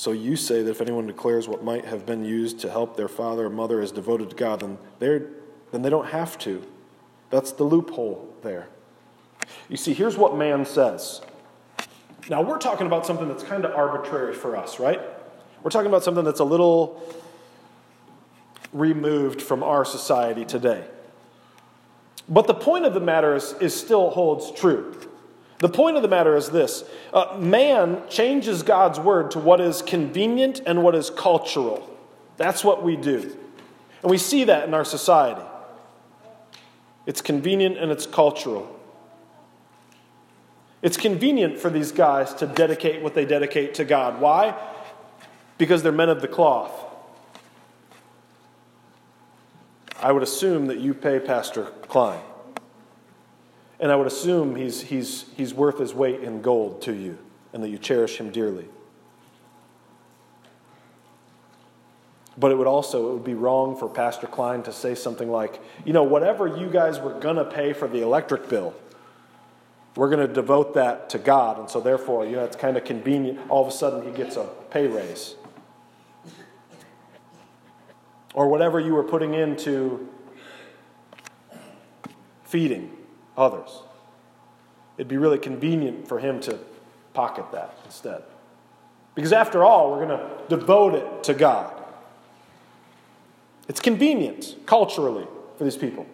So 0.02 0.14
you 0.14 0.36
say 0.36 0.64
that 0.64 0.72
if 0.72 0.82
anyone 0.82 1.06
declares 1.06 1.48
what 1.48 1.64
might 1.64 1.86
have 1.86 2.08
been 2.08 2.26
used 2.26 2.60
to 2.62 2.72
help 2.72 2.98
their 2.98 3.08
father 3.08 3.46
or 3.46 3.50
mother 3.52 3.82
is 3.82 3.92
devoted 3.92 4.32
to 4.32 4.36
God, 4.36 4.62
then, 4.62 4.80
they're, 4.98 5.28
then 5.72 5.84
they 5.84 5.92
don't 5.92 6.08
have 6.08 6.40
to. 6.40 6.66
That's 7.30 7.52
the 7.52 7.64
loophole 7.64 8.28
there. 8.42 8.68
You 9.70 9.78
see, 9.78 9.94
here's 9.94 10.18
what 10.18 10.36
man 10.36 10.66
says. 10.66 11.22
Now, 12.30 12.42
we're 12.42 12.58
talking 12.58 12.88
about 12.88 13.06
something 13.06 13.28
that's 13.28 13.44
kind 13.44 13.64
of 13.64 13.76
arbitrary 13.76 14.34
for 14.34 14.58
us, 14.58 14.80
right? 14.80 15.00
We're 15.62 15.70
talking 15.70 15.88
about 15.88 16.04
something 16.04 16.24
that's 16.24 16.40
a 16.40 16.46
little 16.46 17.02
removed 18.74 19.42
from 19.42 19.64
our 19.64 19.86
society 19.86 20.46
today. 20.46 20.86
But 22.30 22.48
the 22.48 22.54
point 22.54 22.86
of 22.86 22.94
the 22.94 23.00
matter 23.00 23.36
is, 23.36 23.54
is 23.60 23.78
still 23.78 24.12
holds 24.12 24.52
true. 24.60 24.96
The 25.60 25.70
point 25.70 25.96
of 25.96 26.02
the 26.02 26.08
matter 26.08 26.36
is 26.36 26.50
this 26.50 26.84
uh, 27.14 27.38
man 27.40 28.02
changes 28.10 28.64
God's 28.64 29.00
word 29.00 29.32
to 29.32 29.40
what 29.40 29.62
is 29.62 29.82
convenient 29.82 30.62
and 30.66 30.82
what 30.82 30.96
is 30.96 31.10
cultural. 31.10 31.88
That's 32.38 32.64
what 32.64 32.84
we 32.84 32.96
do. 32.96 33.38
And 34.02 34.10
we 34.10 34.18
see 34.18 34.46
that 34.46 34.68
in 34.68 34.74
our 34.74 34.86
society. 34.86 35.44
It's 37.06 37.22
convenient 37.22 37.78
and 37.78 37.92
it's 37.92 38.06
cultural. 38.06 38.80
It's 40.82 40.98
convenient 40.98 41.60
for 41.60 41.70
these 41.70 41.92
guys 41.92 42.34
to 42.36 42.48
dedicate 42.48 43.04
what 43.04 43.14
they 43.14 43.26
dedicate 43.26 43.76
to 43.76 43.86
God. 43.86 44.20
Why? 44.20 44.60
Because 45.60 45.84
they're 45.84 45.92
men 45.92 46.10
of 46.10 46.22
the 46.22 46.28
cloth. 46.28 46.72
I 50.02 50.12
would 50.12 50.24
assume 50.24 50.68
that 50.68 50.80
you 50.80 50.94
pay 50.94 51.20
Pastor 51.20 51.66
Klein. 51.88 52.22
And 53.80 53.92
I 53.92 53.96
would 53.96 54.08
assume 54.08 54.56
he's, 54.56 54.82
he's, 54.82 55.26
he's 55.36 55.54
worth 55.54 55.80
his 55.80 55.94
weight 55.94 56.22
in 56.22 56.42
gold 56.42 56.82
to 56.84 56.94
you 56.94 57.18
and 57.54 57.64
that 57.64 57.70
you 57.70 57.78
cherish 57.78 58.18
him 58.18 58.32
dearly. 58.32 58.66
But 62.38 62.52
it 62.52 62.56
would 62.56 62.68
also 62.68 63.10
it 63.10 63.14
would 63.14 63.24
be 63.24 63.34
wrong 63.34 63.76
for 63.76 63.90
Pastor 63.90 64.28
Klein 64.28 64.64
to 64.64 64.72
say 64.72 64.96
something 64.96 65.30
like, 65.30 65.62
you 65.86 65.94
know, 65.94 66.04
whatever 66.04 66.48
you 66.48 66.70
guys 66.70 67.00
were 67.00 67.20
going 67.20 67.36
to 67.36 67.46
pay 67.46 67.74
for 67.74 67.88
the 67.88 68.02
electric 68.02 68.50
bill, 68.50 68.74
we're 69.96 70.10
going 70.10 70.26
to 70.26 70.34
devote 70.34 70.74
that 70.76 71.10
to 71.10 71.18
God. 71.20 71.60
And 71.60 71.70
so, 71.70 71.82
therefore, 71.82 72.26
you 72.26 72.38
know, 72.38 72.46
it's 72.46 72.56
kind 72.56 72.78
of 72.78 72.86
convenient. 72.86 73.40
All 73.50 73.62
of 73.62 73.68
a 73.68 73.76
sudden, 73.76 74.10
he 74.10 74.16
gets 74.16 74.38
a 74.38 74.48
pay 74.70 74.88
raise. 74.88 75.36
Or 78.34 78.48
whatever 78.48 78.80
you 78.80 78.94
were 78.94 79.04
putting 79.04 79.34
into 79.34 80.08
feeding 82.44 82.92
others. 83.38 83.70
It'd 84.98 85.08
be 85.08 85.18
really 85.18 85.40
convenient 85.40 86.08
for 86.08 86.20
him 86.20 86.40
to 86.42 86.60
pocket 87.14 87.46
that 87.52 87.76
instead. 87.86 88.24
Because 89.16 89.34
after 89.34 89.64
all, 89.64 89.92
we're 89.92 90.06
going 90.06 90.18
to 90.18 90.30
devote 90.48 90.96
it 90.96 91.24
to 91.26 91.34
God. 91.34 91.74
It's 93.68 93.80
convenient 93.80 94.56
culturally 94.66 95.28
for 95.58 95.64
these 95.64 95.78
people. 95.78 96.06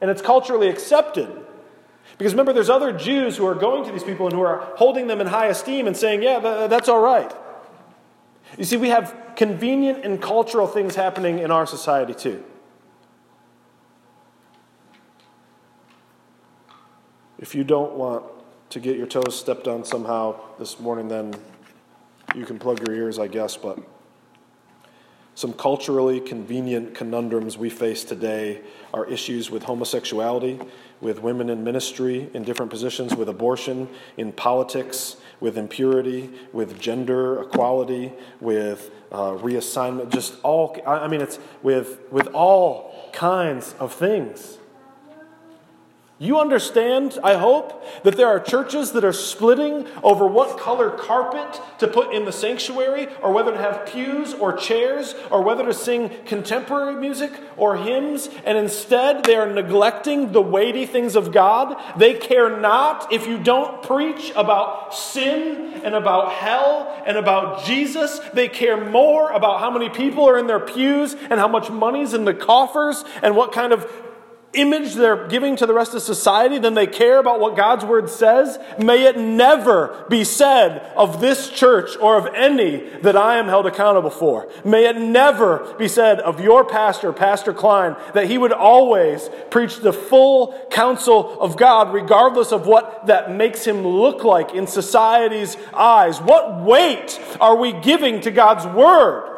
And 0.00 0.10
it's 0.10 0.22
culturally 0.22 0.68
accepted 0.68 1.28
because 2.18 2.32
remember, 2.32 2.52
there's 2.52 2.70
other 2.70 2.92
Jews 2.92 3.36
who 3.36 3.46
are 3.46 3.54
going 3.54 3.84
to 3.84 3.92
these 3.92 4.04
people 4.04 4.26
and 4.26 4.34
who 4.34 4.40
are 4.40 4.58
holding 4.76 5.06
them 5.06 5.20
in 5.20 5.26
high 5.26 5.46
esteem 5.46 5.86
and 5.86 5.96
saying, 5.96 6.22
yeah, 6.22 6.66
that's 6.66 6.88
all 6.88 7.00
right. 7.00 7.30
You 8.58 8.64
see, 8.64 8.76
we 8.76 8.88
have 8.88 9.14
convenient 9.36 10.04
and 10.04 10.20
cultural 10.20 10.66
things 10.66 10.94
happening 10.94 11.40
in 11.40 11.50
our 11.50 11.66
society 11.66 12.14
too. 12.14 12.42
If 17.38 17.54
you 17.54 17.64
don't 17.64 17.92
want 17.94 18.24
to 18.70 18.80
get 18.80 18.96
your 18.96 19.06
toes 19.06 19.38
stepped 19.38 19.68
on 19.68 19.84
somehow 19.84 20.40
this 20.58 20.80
morning, 20.80 21.08
then 21.08 21.34
you 22.34 22.46
can 22.46 22.58
plug 22.58 22.86
your 22.86 22.96
ears, 22.96 23.18
I 23.18 23.28
guess, 23.28 23.56
but 23.56 23.78
some 25.34 25.52
culturally 25.52 26.18
convenient 26.18 26.94
conundrums 26.94 27.58
we 27.58 27.68
face 27.68 28.04
today 28.04 28.62
are 28.94 29.04
issues 29.04 29.50
with 29.50 29.64
homosexuality, 29.64 30.58
with 31.02 31.20
women 31.20 31.50
in 31.50 31.62
ministry 31.62 32.30
in 32.32 32.42
different 32.42 32.70
positions, 32.70 33.14
with 33.14 33.28
abortion, 33.28 33.86
in 34.16 34.32
politics, 34.32 35.16
with 35.40 35.58
impurity, 35.58 36.30
with 36.52 36.80
gender 36.80 37.42
equality, 37.42 38.12
with 38.40 38.90
uh, 39.12 39.32
reassignment, 39.32 40.10
just 40.10 40.34
all, 40.42 40.76
I 40.86 41.08
mean, 41.08 41.20
it's 41.20 41.38
with, 41.62 42.00
with 42.10 42.28
all 42.28 43.10
kinds 43.12 43.74
of 43.78 43.92
things. 43.92 44.58
You 46.18 46.40
understand, 46.40 47.18
I 47.22 47.34
hope, 47.34 47.84
that 48.02 48.16
there 48.16 48.28
are 48.28 48.40
churches 48.40 48.92
that 48.92 49.04
are 49.04 49.12
splitting 49.12 49.86
over 50.02 50.26
what 50.26 50.58
color 50.58 50.88
carpet 50.88 51.60
to 51.78 51.86
put 51.86 52.14
in 52.14 52.24
the 52.24 52.32
sanctuary, 52.32 53.08
or 53.20 53.32
whether 53.34 53.52
to 53.52 53.58
have 53.58 53.84
pews 53.84 54.32
or 54.32 54.54
chairs, 54.54 55.14
or 55.30 55.42
whether 55.42 55.66
to 55.66 55.74
sing 55.74 56.10
contemporary 56.24 56.94
music 56.94 57.32
or 57.58 57.76
hymns, 57.76 58.30
and 58.46 58.56
instead 58.56 59.24
they 59.24 59.36
are 59.36 59.52
neglecting 59.52 60.32
the 60.32 60.40
weighty 60.40 60.86
things 60.86 61.16
of 61.16 61.32
God. 61.32 61.76
They 61.98 62.14
care 62.14 62.58
not 62.60 63.12
if 63.12 63.26
you 63.26 63.36
don't 63.36 63.82
preach 63.82 64.32
about 64.34 64.94
sin 64.94 65.82
and 65.84 65.94
about 65.94 66.32
hell 66.32 67.02
and 67.06 67.18
about 67.18 67.66
Jesus. 67.66 68.20
They 68.32 68.48
care 68.48 68.82
more 68.82 69.32
about 69.32 69.60
how 69.60 69.70
many 69.70 69.90
people 69.90 70.26
are 70.26 70.38
in 70.38 70.46
their 70.46 70.60
pews 70.60 71.14
and 71.14 71.38
how 71.38 71.48
much 71.48 71.68
money's 71.68 72.14
in 72.14 72.24
the 72.24 72.32
coffers 72.32 73.04
and 73.22 73.36
what 73.36 73.52
kind 73.52 73.74
of 73.74 73.86
image 74.56 74.94
they're 74.94 75.28
giving 75.28 75.56
to 75.56 75.66
the 75.66 75.74
rest 75.74 75.94
of 75.94 76.02
society 76.02 76.58
than 76.58 76.74
they 76.74 76.86
care 76.86 77.18
about 77.18 77.40
what 77.40 77.56
God's 77.56 77.84
word 77.84 78.10
says, 78.10 78.58
may 78.78 79.04
it 79.04 79.16
never 79.18 80.04
be 80.08 80.24
said 80.24 80.78
of 80.96 81.20
this 81.20 81.50
church 81.50 81.96
or 82.00 82.16
of 82.16 82.34
any 82.34 82.88
that 83.00 83.16
I 83.16 83.36
am 83.36 83.46
held 83.46 83.66
accountable 83.66 84.10
for. 84.10 84.48
May 84.64 84.86
it 84.86 84.96
never 84.96 85.74
be 85.78 85.88
said 85.88 86.20
of 86.20 86.40
your 86.40 86.64
pastor, 86.64 87.12
Pastor 87.12 87.52
Klein, 87.52 87.96
that 88.14 88.26
he 88.26 88.38
would 88.38 88.52
always 88.52 89.28
preach 89.50 89.78
the 89.78 89.92
full 89.92 90.52
counsel 90.70 91.40
of 91.40 91.56
God, 91.56 91.92
regardless 91.92 92.52
of 92.52 92.66
what 92.66 93.06
that 93.06 93.30
makes 93.30 93.64
him 93.64 93.86
look 93.86 94.24
like 94.24 94.54
in 94.54 94.66
society's 94.66 95.56
eyes. 95.74 96.20
What 96.20 96.62
weight 96.62 97.20
are 97.40 97.56
we 97.56 97.72
giving 97.72 98.20
to 98.22 98.30
God's 98.30 98.66
word? 98.66 99.35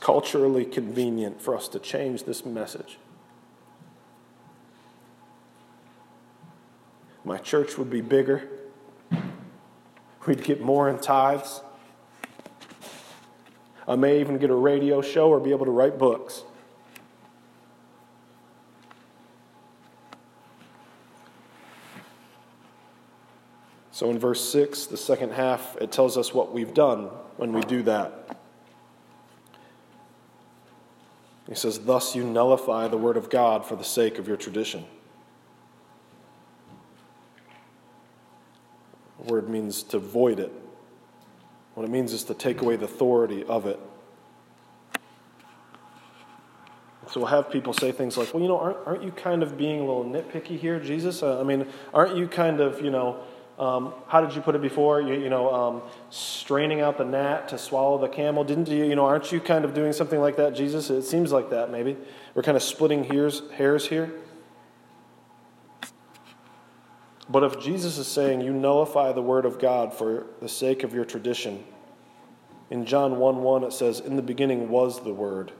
Culturally 0.00 0.64
convenient 0.64 1.40
for 1.40 1.54
us 1.54 1.68
to 1.68 1.78
change 1.78 2.24
this 2.24 2.44
message. 2.44 2.98
My 7.24 7.36
church 7.36 7.76
would 7.78 7.90
be 7.90 8.00
bigger. 8.00 8.48
We'd 10.26 10.42
get 10.42 10.60
more 10.60 10.88
in 10.88 10.98
tithes. 10.98 11.60
I 13.86 13.96
may 13.96 14.20
even 14.20 14.38
get 14.38 14.50
a 14.50 14.54
radio 14.54 15.02
show 15.02 15.28
or 15.28 15.40
be 15.40 15.50
able 15.50 15.66
to 15.66 15.70
write 15.70 15.98
books. 15.98 16.44
So 23.90 24.10
in 24.10 24.18
verse 24.18 24.42
6, 24.50 24.86
the 24.86 24.96
second 24.96 25.32
half, 25.32 25.76
it 25.78 25.92
tells 25.92 26.16
us 26.16 26.32
what 26.32 26.52
we've 26.52 26.72
done 26.72 27.10
when 27.36 27.52
we 27.52 27.60
do 27.60 27.82
that. 27.82 28.19
He 31.50 31.56
says, 31.56 31.80
Thus 31.80 32.14
you 32.14 32.24
nullify 32.24 32.86
the 32.86 32.96
word 32.96 33.16
of 33.16 33.28
God 33.28 33.66
for 33.66 33.74
the 33.74 33.84
sake 33.84 34.18
of 34.18 34.28
your 34.28 34.36
tradition. 34.36 34.84
The 39.18 39.32
word 39.32 39.50
means 39.50 39.82
to 39.82 39.98
void 39.98 40.38
it. 40.38 40.52
What 41.74 41.84
it 41.84 41.90
means 41.90 42.12
is 42.12 42.22
to 42.24 42.34
take 42.34 42.62
away 42.62 42.76
the 42.76 42.84
authority 42.84 43.44
of 43.44 43.66
it. 43.66 43.80
So 47.10 47.18
we'll 47.18 47.30
have 47.30 47.50
people 47.50 47.72
say 47.72 47.90
things 47.90 48.16
like, 48.16 48.32
well, 48.32 48.40
you 48.40 48.48
know, 48.48 48.58
aren't, 48.58 48.76
aren't 48.86 49.02
you 49.02 49.10
kind 49.10 49.42
of 49.42 49.58
being 49.58 49.80
a 49.80 49.84
little 49.84 50.04
nitpicky 50.04 50.56
here, 50.56 50.78
Jesus? 50.78 51.24
Uh, 51.24 51.40
I 51.40 51.42
mean, 51.42 51.66
aren't 51.92 52.16
you 52.16 52.28
kind 52.28 52.60
of, 52.60 52.80
you 52.80 52.90
know, 52.90 53.24
um, 53.60 53.92
how 54.08 54.22
did 54.22 54.34
you 54.34 54.40
put 54.40 54.54
it 54.54 54.62
before? 54.62 55.02
You, 55.02 55.14
you 55.14 55.28
know, 55.28 55.52
um, 55.52 55.82
straining 56.08 56.80
out 56.80 56.96
the 56.96 57.04
gnat 57.04 57.48
to 57.48 57.58
swallow 57.58 57.98
the 57.98 58.08
camel. 58.08 58.42
Didn't 58.42 58.68
you, 58.68 58.84
you 58.84 58.96
know, 58.96 59.04
aren't 59.04 59.30
you 59.30 59.38
kind 59.38 59.66
of 59.66 59.74
doing 59.74 59.92
something 59.92 60.18
like 60.18 60.36
that, 60.36 60.54
Jesus? 60.54 60.88
It 60.88 61.02
seems 61.02 61.30
like 61.30 61.50
that, 61.50 61.70
maybe. 61.70 61.96
We're 62.34 62.42
kind 62.42 62.56
of 62.56 62.62
splitting 62.62 63.04
hairs, 63.04 63.42
hairs 63.52 63.86
here. 63.86 64.12
But 67.28 67.44
if 67.44 67.60
Jesus 67.60 67.98
is 67.98 68.08
saying 68.08 68.40
you 68.40 68.52
nullify 68.52 69.12
the 69.12 69.22
word 69.22 69.44
of 69.44 69.58
God 69.60 69.92
for 69.92 70.26
the 70.40 70.48
sake 70.48 70.82
of 70.82 70.94
your 70.94 71.04
tradition, 71.04 71.62
in 72.70 72.86
John 72.86 73.18
1 73.18 73.42
1 73.42 73.64
it 73.64 73.72
says, 73.72 74.00
In 74.00 74.16
the 74.16 74.22
beginning 74.22 74.68
was 74.70 75.02
the 75.02 75.12
Word, 75.12 75.52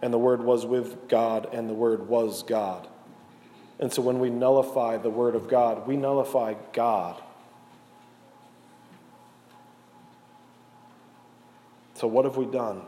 and 0.00 0.12
the 0.12 0.18
Word 0.18 0.44
was 0.44 0.64
with 0.64 1.08
God, 1.08 1.48
and 1.52 1.68
the 1.68 1.74
Word 1.74 2.08
was 2.08 2.42
God. 2.42 2.86
And 3.80 3.92
so 3.92 4.00
when 4.02 4.20
we 4.20 4.30
nullify 4.30 4.98
the 4.98 5.10
Word 5.10 5.34
of 5.34 5.48
God, 5.48 5.88
we 5.88 5.96
nullify 5.96 6.54
God. 6.72 7.20
So, 12.02 12.08
what 12.08 12.24
have 12.24 12.36
we 12.36 12.46
done? 12.46 12.82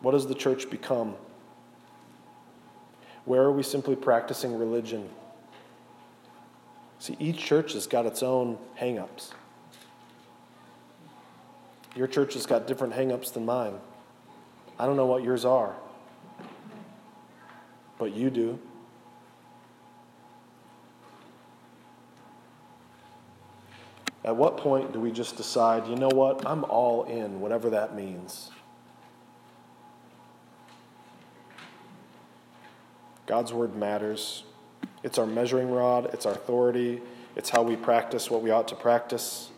What 0.00 0.14
has 0.14 0.26
the 0.26 0.34
church 0.34 0.70
become? 0.70 1.14
Where 3.26 3.42
are 3.42 3.52
we 3.52 3.62
simply 3.62 3.96
practicing 3.96 4.58
religion? 4.58 5.10
See, 7.00 7.14
each 7.20 7.36
church 7.36 7.74
has 7.74 7.86
got 7.86 8.06
its 8.06 8.22
own 8.22 8.56
hang 8.76 8.98
ups. 8.98 9.34
Your 11.94 12.06
church 12.06 12.32
has 12.32 12.46
got 12.46 12.66
different 12.66 12.94
hang 12.94 13.12
ups 13.12 13.30
than 13.30 13.44
mine. 13.44 13.74
I 14.78 14.86
don't 14.86 14.96
know 14.96 15.04
what 15.04 15.22
yours 15.22 15.44
are, 15.44 15.74
but 17.98 18.14
you 18.14 18.30
do. 18.30 18.58
At 24.24 24.36
what 24.36 24.56
point 24.56 24.92
do 24.92 25.00
we 25.00 25.10
just 25.10 25.36
decide, 25.36 25.88
you 25.88 25.96
know 25.96 26.08
what, 26.08 26.46
I'm 26.46 26.64
all 26.64 27.04
in, 27.04 27.40
whatever 27.40 27.70
that 27.70 27.96
means? 27.96 28.50
God's 33.26 33.52
word 33.52 33.74
matters. 33.74 34.44
It's 35.02 35.18
our 35.18 35.26
measuring 35.26 35.70
rod, 35.70 36.10
it's 36.12 36.26
our 36.26 36.32
authority, 36.32 37.00
it's 37.34 37.50
how 37.50 37.62
we 37.62 37.76
practice 37.76 38.30
what 38.30 38.42
we 38.42 38.50
ought 38.50 38.68
to 38.68 38.76
practice. 38.76 39.50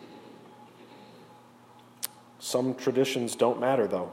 Some 2.39 2.75
traditions 2.75 3.37
don't 3.37 3.61
matter, 3.61 3.87
though. 3.87 4.13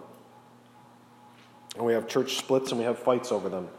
And 1.76 1.86
we 1.86 1.94
have 1.94 2.08
church 2.08 2.36
splits 2.36 2.72
and 2.72 2.80
we 2.80 2.86
have 2.86 3.00
fights 3.00 3.32
over 3.32 3.50
them. 3.50 3.70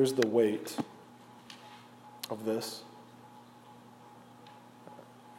Here's 0.00 0.14
the 0.14 0.28
weight 0.28 0.74
of 2.30 2.46
this. 2.46 2.84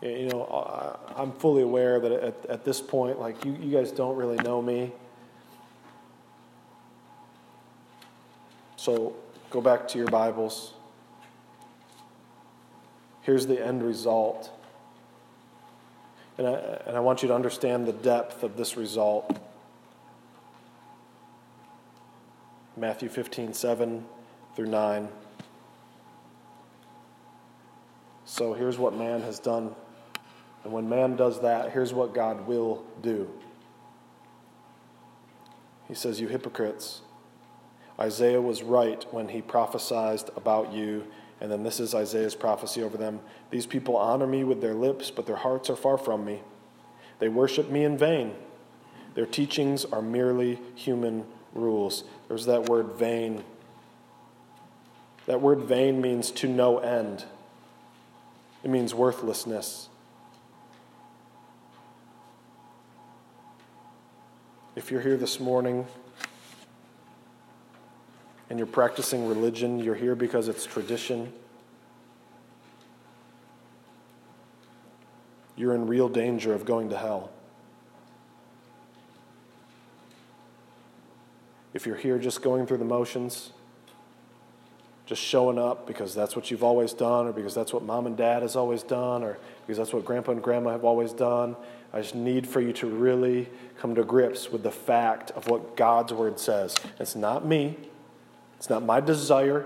You 0.04 0.28
know, 0.28 1.00
I'm 1.16 1.32
fully 1.32 1.64
aware 1.64 2.00
that 2.00 2.12
at, 2.12 2.46
at 2.46 2.64
this 2.64 2.80
point, 2.80 3.20
like, 3.20 3.44
you, 3.44 3.58
you 3.60 3.76
guys 3.76 3.92
don't 3.92 4.16
really 4.16 4.38
know 4.44 4.62
me. 4.62 4.92
So 8.76 9.16
go 9.50 9.62
back 9.62 9.88
to 9.88 9.98
your 9.98 10.10
Bibles. 10.10 10.76
Here's 13.24 13.48
the 13.48 13.66
end 13.66 13.82
result. 13.82 14.52
And 16.38 16.46
I, 16.46 16.52
and 16.86 16.96
I 16.96 17.00
want 17.00 17.24
you 17.24 17.30
to 17.30 17.34
understand 17.34 17.88
the 17.88 17.94
depth 17.94 18.44
of 18.44 18.58
this 18.58 18.78
result. 18.78 19.40
Matthew 22.78 23.10
15, 23.10 23.54
7 23.54 24.06
through 24.56 24.68
9. 24.68 25.08
So 28.26 28.54
here's 28.54 28.78
what 28.78 28.96
man 28.96 29.22
has 29.22 29.40
done. 29.40 29.76
And 30.64 30.72
when 30.72 30.88
man 30.88 31.16
does 31.16 31.42
that, 31.42 31.72
here's 31.72 31.94
what 31.94 32.14
God 32.14 32.48
will 32.48 32.84
do. 33.02 33.30
He 35.88 35.96
says, 35.96 36.22
You 36.22 36.28
hypocrites, 36.28 37.02
Isaiah 38.00 38.42
was 38.42 38.64
right 38.64 39.06
when 39.12 39.28
he 39.28 39.42
prophesied 39.42 40.22
about 40.36 40.72
you. 40.72 41.06
And 41.42 41.52
then 41.52 41.64
this 41.64 41.80
is 41.80 41.96
Isaiah's 41.96 42.36
prophecy 42.36 42.84
over 42.84 42.98
them. 42.98 43.20
These 43.50 43.66
people 43.66 43.98
honor 43.98 44.28
me 44.28 44.44
with 44.44 44.62
their 44.62 44.76
lips, 44.76 45.12
but 45.12 45.26
their 45.26 45.36
hearts 45.36 45.70
are 45.70 45.76
far 45.76 45.98
from 45.98 46.24
me. 46.24 46.42
They 47.20 47.30
worship 47.30 47.70
me 47.70 47.84
in 47.84 47.98
vain. 47.98 48.34
Their 49.16 49.26
teachings 49.26 49.84
are 49.86 50.02
merely 50.02 50.60
human 50.76 51.26
rules. 51.54 52.04
There's 52.28 52.46
that 52.46 52.70
word 52.70 52.94
vain 52.94 53.44
that 55.26 55.42
word 55.42 55.60
vain 55.60 56.02
means 56.02 56.32
to 56.32 56.48
no 56.48 56.80
end, 56.80 57.26
it 58.64 58.70
means 58.70 58.94
worthlessness. 58.94 59.90
If 64.76 64.90
you're 64.90 65.02
here 65.02 65.18
this 65.18 65.40
morning 65.40 65.86
and 68.50 68.58
you're 68.58 68.66
practicing 68.66 69.28
religion, 69.28 69.80
you're 69.80 69.96
here 69.96 70.16
because 70.16 70.48
it's 70.48 70.66
tradition. 70.66 71.32
You're 75.56 75.76
in 75.76 75.88
real 75.88 76.10
danger 76.10 76.54
of 76.54 76.66
going 76.66 76.90
to 76.90 76.98
hell. 76.98 77.32
If 81.74 81.86
you're 81.86 81.98
here 81.98 82.18
just 82.18 82.42
going 82.42 82.66
through 82.66 82.80
the 82.80 82.86
motions, 82.86 83.52
just 85.12 85.22
showing 85.22 85.60
up 85.60 85.86
because 85.86 86.16
that's 86.16 86.38
what 86.38 86.50
you've 86.50 86.64
always 86.64 86.94
done, 86.94 87.28
or 87.28 87.34
because 87.34 87.54
that's 87.54 87.74
what 87.74 87.84
mom 87.84 88.08
and 88.08 88.16
dad 88.16 88.44
has 88.44 88.56
always 88.56 88.82
done, 88.82 89.24
or 89.24 89.38
because 89.68 89.78
that's 89.78 89.92
what 89.92 90.06
grandpa 90.06 90.32
and 90.32 90.42
grandma 90.42 90.72
have 90.72 90.86
always 90.86 91.12
done. 91.12 91.58
I 91.92 92.00
just 92.00 92.16
need 92.16 92.48
for 92.48 92.62
you 92.62 92.72
to 92.72 92.88
really 92.88 93.50
come 93.78 93.94
to 93.96 94.06
grips 94.06 94.54
with 94.54 94.64
the 94.64 94.72
fact 94.72 95.32
of 95.32 95.50
what 95.50 95.76
God's 95.76 96.14
word 96.14 96.40
says. 96.40 96.78
It's 96.98 97.14
not 97.14 97.46
me, 97.46 97.76
it's 98.56 98.70
not 98.70 98.84
my 98.84 99.02
desire. 99.02 99.66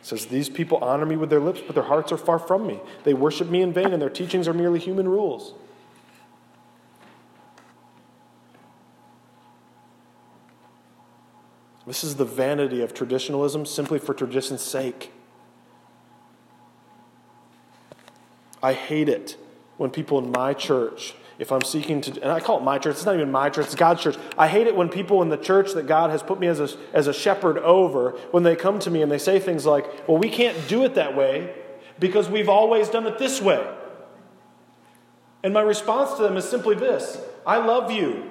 It 0.00 0.04
says, 0.06 0.26
These 0.26 0.50
people 0.50 0.76
honor 0.76 1.06
me 1.06 1.16
with 1.16 1.30
their 1.30 1.40
lips, 1.40 1.62
but 1.66 1.74
their 1.74 1.84
hearts 1.84 2.12
are 2.12 2.18
far 2.18 2.38
from 2.38 2.66
me. 2.66 2.78
They 3.04 3.14
worship 3.14 3.48
me 3.48 3.62
in 3.62 3.72
vain, 3.72 3.94
and 3.94 4.02
their 4.02 4.10
teachings 4.10 4.46
are 4.46 4.52
merely 4.52 4.80
human 4.80 5.08
rules. 5.08 5.54
This 11.88 12.04
is 12.04 12.16
the 12.16 12.26
vanity 12.26 12.82
of 12.82 12.92
traditionalism 12.92 13.64
simply 13.64 13.98
for 13.98 14.12
tradition's 14.12 14.60
sake. 14.60 15.10
I 18.62 18.74
hate 18.74 19.08
it 19.08 19.38
when 19.78 19.88
people 19.88 20.18
in 20.18 20.30
my 20.30 20.52
church, 20.52 21.14
if 21.38 21.50
I'm 21.50 21.62
seeking 21.62 22.02
to, 22.02 22.10
and 22.20 22.30
I 22.30 22.40
call 22.40 22.58
it 22.58 22.62
my 22.62 22.76
church, 22.76 22.96
it's 22.96 23.06
not 23.06 23.14
even 23.14 23.32
my 23.32 23.48
church, 23.48 23.66
it's 23.66 23.74
God's 23.74 24.02
church. 24.02 24.18
I 24.36 24.48
hate 24.48 24.66
it 24.66 24.76
when 24.76 24.90
people 24.90 25.22
in 25.22 25.30
the 25.30 25.38
church 25.38 25.72
that 25.72 25.86
God 25.86 26.10
has 26.10 26.22
put 26.22 26.38
me 26.38 26.46
as 26.46 26.60
a, 26.60 26.68
as 26.92 27.06
a 27.06 27.14
shepherd 27.14 27.56
over, 27.56 28.10
when 28.32 28.42
they 28.42 28.54
come 28.54 28.78
to 28.80 28.90
me 28.90 29.00
and 29.00 29.10
they 29.10 29.16
say 29.16 29.38
things 29.38 29.64
like, 29.64 30.06
well, 30.06 30.18
we 30.18 30.28
can't 30.28 30.68
do 30.68 30.84
it 30.84 30.94
that 30.96 31.16
way 31.16 31.54
because 31.98 32.28
we've 32.28 32.50
always 32.50 32.90
done 32.90 33.06
it 33.06 33.18
this 33.18 33.40
way. 33.40 33.66
And 35.42 35.54
my 35.54 35.62
response 35.62 36.18
to 36.18 36.22
them 36.22 36.36
is 36.36 36.46
simply 36.46 36.74
this 36.74 37.18
I 37.46 37.56
love 37.56 37.90
you. 37.90 38.30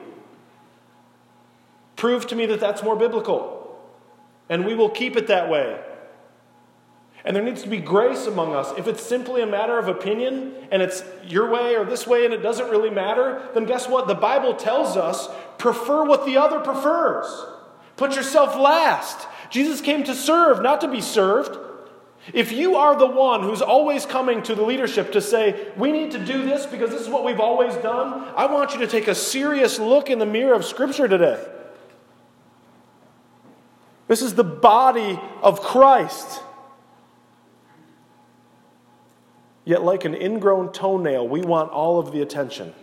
Prove 1.97 2.27
to 2.27 2.35
me 2.35 2.45
that 2.45 2.61
that's 2.61 2.81
more 2.81 2.95
biblical. 2.95 3.77
And 4.47 4.65
we 4.65 4.75
will 4.75 4.89
keep 4.89 5.17
it 5.17 5.27
that 5.27 5.49
way. 5.49 5.81
And 7.25 7.35
there 7.35 7.43
needs 7.43 7.63
to 7.63 7.69
be 7.69 7.79
grace 7.79 8.25
among 8.25 8.55
us. 8.55 8.71
If 8.77 8.87
it's 8.87 9.03
simply 9.03 9.41
a 9.41 9.45
matter 9.45 9.77
of 9.77 9.89
opinion 9.89 10.53
and 10.71 10.81
it's 10.81 11.03
your 11.25 11.49
way 11.49 11.75
or 11.75 11.83
this 11.83 12.07
way 12.07 12.23
and 12.23 12.33
it 12.33 12.37
doesn't 12.37 12.69
really 12.69 12.91
matter, 12.91 13.49
then 13.53 13.65
guess 13.65 13.89
what? 13.89 14.07
The 14.07 14.15
Bible 14.15 14.53
tells 14.53 14.95
us 14.95 15.27
prefer 15.57 16.05
what 16.05 16.25
the 16.25 16.37
other 16.37 16.61
prefers. 16.61 17.27
Put 17.97 18.15
yourself 18.15 18.55
last. 18.55 19.27
Jesus 19.49 19.81
came 19.81 20.05
to 20.05 20.15
serve, 20.15 20.61
not 20.61 20.79
to 20.81 20.87
be 20.87 21.01
served. 21.01 21.57
If 22.31 22.51
you 22.51 22.75
are 22.75 22.97
the 22.97 23.07
one 23.07 23.41
who's 23.41 23.61
always 23.61 24.05
coming 24.05 24.43
to 24.43 24.55
the 24.55 24.63
leadership 24.63 25.11
to 25.13 25.21
say, 25.21 25.71
we 25.75 25.91
need 25.91 26.11
to 26.11 26.23
do 26.23 26.43
this 26.43 26.65
because 26.65 26.91
this 26.91 27.01
is 27.01 27.09
what 27.09 27.25
we've 27.25 27.39
always 27.39 27.73
done, 27.75 28.25
I 28.35 28.45
want 28.45 28.73
you 28.73 28.79
to 28.79 28.87
take 28.87 29.07
a 29.07 29.15
serious 29.15 29.79
look 29.79 30.09
in 30.09 30.19
the 30.19 30.25
mirror 30.25 30.53
of 30.53 30.63
Scripture 30.63 31.07
today. 31.07 31.43
This 34.07 34.21
is 34.21 34.35
the 34.35 34.43
body 34.43 35.19
of 35.41 35.61
Christ. 35.61 36.41
Yet, 39.65 39.83
like 39.83 40.05
an 40.05 40.15
ingrown 40.15 40.71
toenail, 40.71 41.27
we 41.27 41.41
want 41.41 41.71
all 41.71 41.99
of 41.99 42.11
the 42.11 42.21
attention. 42.21 42.73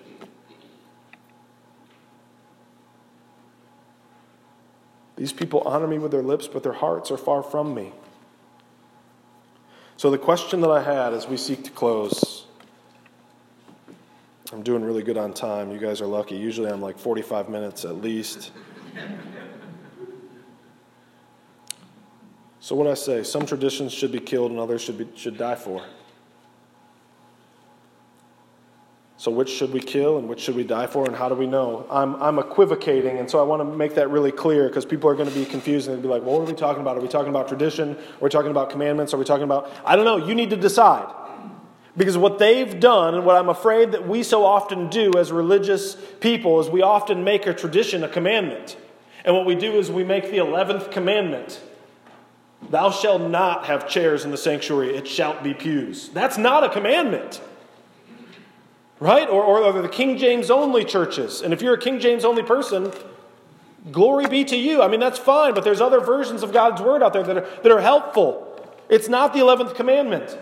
These 5.16 5.32
people 5.32 5.62
honor 5.64 5.86
me 5.86 5.98
with 5.98 6.10
their 6.10 6.22
lips, 6.22 6.46
but 6.46 6.62
their 6.62 6.72
hearts 6.72 7.10
are 7.10 7.16
far 7.16 7.42
from 7.42 7.74
me. 7.74 7.92
So, 9.96 10.10
the 10.10 10.18
question 10.18 10.60
that 10.60 10.70
I 10.70 10.82
had 10.82 11.14
as 11.14 11.26
we 11.26 11.36
seek 11.36 11.64
to 11.64 11.70
close 11.70 12.44
I'm 14.54 14.62
doing 14.62 14.84
really 14.84 15.02
good 15.02 15.16
on 15.16 15.34
time. 15.34 15.72
You 15.72 15.78
guys 15.78 16.00
are 16.00 16.06
lucky. 16.06 16.36
Usually 16.36 16.70
I'm 16.70 16.80
like 16.80 16.96
45 16.96 17.48
minutes 17.48 17.84
at 17.84 17.96
least. 17.96 18.52
So, 22.64 22.74
what 22.74 22.86
I 22.86 22.94
say, 22.94 23.22
some 23.22 23.44
traditions 23.44 23.92
should 23.92 24.10
be 24.10 24.20
killed 24.20 24.50
and 24.50 24.58
others 24.58 24.80
should, 24.80 24.96
be, 24.96 25.06
should 25.16 25.36
die 25.36 25.54
for. 25.54 25.84
So, 29.18 29.30
which 29.30 29.50
should 29.50 29.70
we 29.70 29.80
kill 29.80 30.16
and 30.16 30.30
which 30.30 30.40
should 30.40 30.56
we 30.56 30.64
die 30.64 30.86
for, 30.86 31.04
and 31.04 31.14
how 31.14 31.28
do 31.28 31.34
we 31.34 31.46
know? 31.46 31.86
I'm, 31.90 32.14
I'm 32.22 32.38
equivocating, 32.38 33.18
and 33.18 33.30
so 33.30 33.38
I 33.38 33.42
want 33.42 33.60
to 33.60 33.76
make 33.76 33.96
that 33.96 34.08
really 34.08 34.32
clear 34.32 34.66
because 34.66 34.86
people 34.86 35.10
are 35.10 35.14
going 35.14 35.28
to 35.28 35.34
be 35.34 35.44
confused 35.44 35.88
and 35.88 35.96
they'll 35.98 36.02
be 36.04 36.08
like, 36.08 36.22
well, 36.22 36.38
what 36.38 36.48
are 36.48 36.50
we 36.50 36.56
talking 36.56 36.80
about? 36.80 36.96
Are 36.96 37.02
we 37.02 37.08
talking 37.08 37.28
about 37.28 37.48
tradition? 37.48 37.96
Are 37.96 38.22
we 38.22 38.30
talking 38.30 38.50
about 38.50 38.70
commandments? 38.70 39.12
Are 39.12 39.18
we 39.18 39.26
talking 39.26 39.44
about. 39.44 39.70
I 39.84 39.94
don't 39.94 40.06
know. 40.06 40.26
You 40.26 40.34
need 40.34 40.48
to 40.48 40.56
decide. 40.56 41.14
Because 41.98 42.16
what 42.16 42.38
they've 42.38 42.80
done, 42.80 43.14
and 43.14 43.26
what 43.26 43.36
I'm 43.36 43.50
afraid 43.50 43.92
that 43.92 44.08
we 44.08 44.22
so 44.22 44.42
often 44.42 44.88
do 44.88 45.12
as 45.18 45.30
religious 45.30 45.98
people, 46.20 46.60
is 46.60 46.70
we 46.70 46.80
often 46.80 47.24
make 47.24 47.46
a 47.46 47.52
tradition 47.52 48.04
a 48.04 48.08
commandment. 48.08 48.78
And 49.22 49.36
what 49.36 49.44
we 49.44 49.54
do 49.54 49.72
is 49.72 49.90
we 49.90 50.02
make 50.02 50.30
the 50.30 50.38
11th 50.38 50.90
commandment 50.92 51.60
Thou 52.70 52.90
shalt 52.90 53.22
not 53.30 53.66
have 53.66 53.88
chairs 53.88 54.24
in 54.24 54.30
the 54.30 54.36
sanctuary, 54.36 54.96
it 54.96 55.06
shalt 55.06 55.42
be 55.42 55.54
pews. 55.54 56.08
That's 56.10 56.38
not 56.38 56.64
a 56.64 56.68
commandment 56.68 57.40
right? 59.04 59.28
Or, 59.28 59.42
or, 59.42 59.82
the 59.82 59.88
King 59.88 60.16
James 60.16 60.50
only 60.50 60.84
churches. 60.84 61.42
And 61.42 61.52
if 61.52 61.60
you're 61.60 61.74
a 61.74 61.78
King 61.78 62.00
James 62.00 62.24
only 62.24 62.42
person, 62.42 62.90
glory 63.92 64.26
be 64.26 64.44
to 64.44 64.56
you. 64.56 64.82
I 64.82 64.88
mean, 64.88 65.00
that's 65.00 65.18
fine, 65.18 65.52
but 65.52 65.62
there's 65.62 65.80
other 65.80 66.00
versions 66.00 66.42
of 66.42 66.52
God's 66.52 66.80
word 66.80 67.02
out 67.02 67.12
there 67.12 67.22
that 67.22 67.36
are, 67.36 67.46
that 67.62 67.70
are 67.70 67.80
helpful. 67.80 68.50
It's 68.88 69.08
not 69.08 69.32
the 69.32 69.40
11th 69.40 69.74
commandment. 69.74 70.38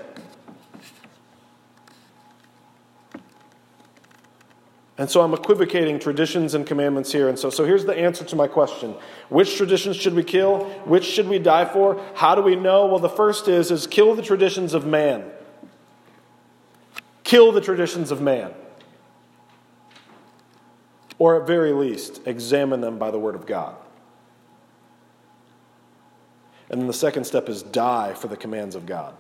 And 4.99 5.11
so 5.11 5.23
I'm 5.23 5.33
equivocating 5.33 5.99
traditions 5.99 6.55
and 6.55 6.67
commandments 6.67 7.11
here. 7.11 7.29
And 7.29 7.39
so, 7.39 7.49
so 7.49 7.65
here's 7.65 7.87
the 7.87 7.99
answer 7.99 8.25
to 8.27 8.37
my 8.37 8.47
question. 8.47 8.95
Which 9.31 9.57
traditions 9.57 9.97
should 9.97 10.15
we 10.15 10.23
kill? 10.23 10.65
Which 10.85 11.05
should 11.05 11.29
we 11.29 11.39
die 11.39 11.65
for? 11.65 12.01
How 12.15 12.35
do 12.35 12.43
we 12.43 12.57
know? 12.57 12.87
Well, 12.87 12.99
the 12.99 13.09
first 13.09 13.49
is, 13.49 13.71
is 13.71 13.87
kill 13.87 14.15
the 14.15 14.23
traditions 14.23 14.75
of 14.75 14.85
man 14.85 15.31
kill 17.33 17.51
the 17.51 17.63
traditions 17.63 18.11
of 18.11 18.21
man. 18.21 18.53
Or 21.19 21.41
at 21.41 21.47
very 21.47 21.73
least, 21.73 22.21
examine 22.27 22.83
them 22.83 22.99
by 22.99 23.11
the 23.11 23.19
Word 23.19 23.35
of 23.35 23.47
God. 23.47 23.75
And 26.69 26.79
then 26.79 26.89
the 26.89 26.93
second 26.93 27.25
step 27.25 27.49
is 27.49 27.63
die 27.63 28.13
for 28.13 28.29
the 28.29 28.37
commands 28.37 28.75
of 28.75 28.85
God. 28.85 29.15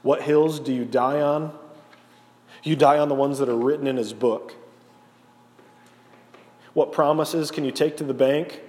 What 0.00 0.22
hills 0.22 0.60
do 0.60 0.72
you 0.72 0.86
die 0.86 1.20
on? 1.20 1.52
You 2.62 2.76
die 2.76 2.98
on 2.98 3.08
the 3.08 3.14
ones 3.14 3.38
that 3.38 3.48
are 3.48 3.56
written 3.56 3.86
in 3.86 3.96
His 3.96 4.12
book. 4.12 4.54
What 6.74 6.92
promises 6.92 7.50
can 7.50 7.64
you 7.64 7.72
take 7.72 7.96
to 7.96 8.04
the 8.04 8.14
bank? 8.14 8.60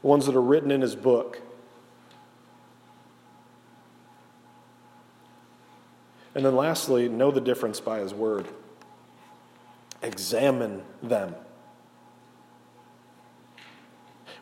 The 0.00 0.06
ones 0.06 0.26
that 0.26 0.36
are 0.36 0.42
written 0.42 0.70
in 0.70 0.80
His 0.80 0.96
book. 0.96 1.42
And 6.34 6.44
then 6.44 6.54
lastly, 6.54 7.08
know 7.08 7.30
the 7.30 7.40
difference 7.40 7.80
by 7.80 7.98
his 7.98 8.14
word. 8.14 8.46
Examine 10.02 10.82
them. 11.02 11.34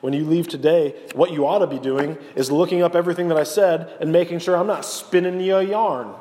When 0.00 0.12
you 0.12 0.24
leave 0.24 0.46
today, 0.46 0.94
what 1.14 1.32
you 1.32 1.46
ought 1.46 1.58
to 1.58 1.66
be 1.66 1.78
doing 1.78 2.16
is 2.36 2.50
looking 2.50 2.82
up 2.82 2.94
everything 2.94 3.28
that 3.28 3.36
I 3.36 3.42
said 3.42 3.96
and 4.00 4.12
making 4.12 4.38
sure 4.38 4.56
I'm 4.56 4.66
not 4.66 4.84
spinning 4.84 5.40
you 5.40 5.56
a 5.56 5.62
yarn. 5.62 6.14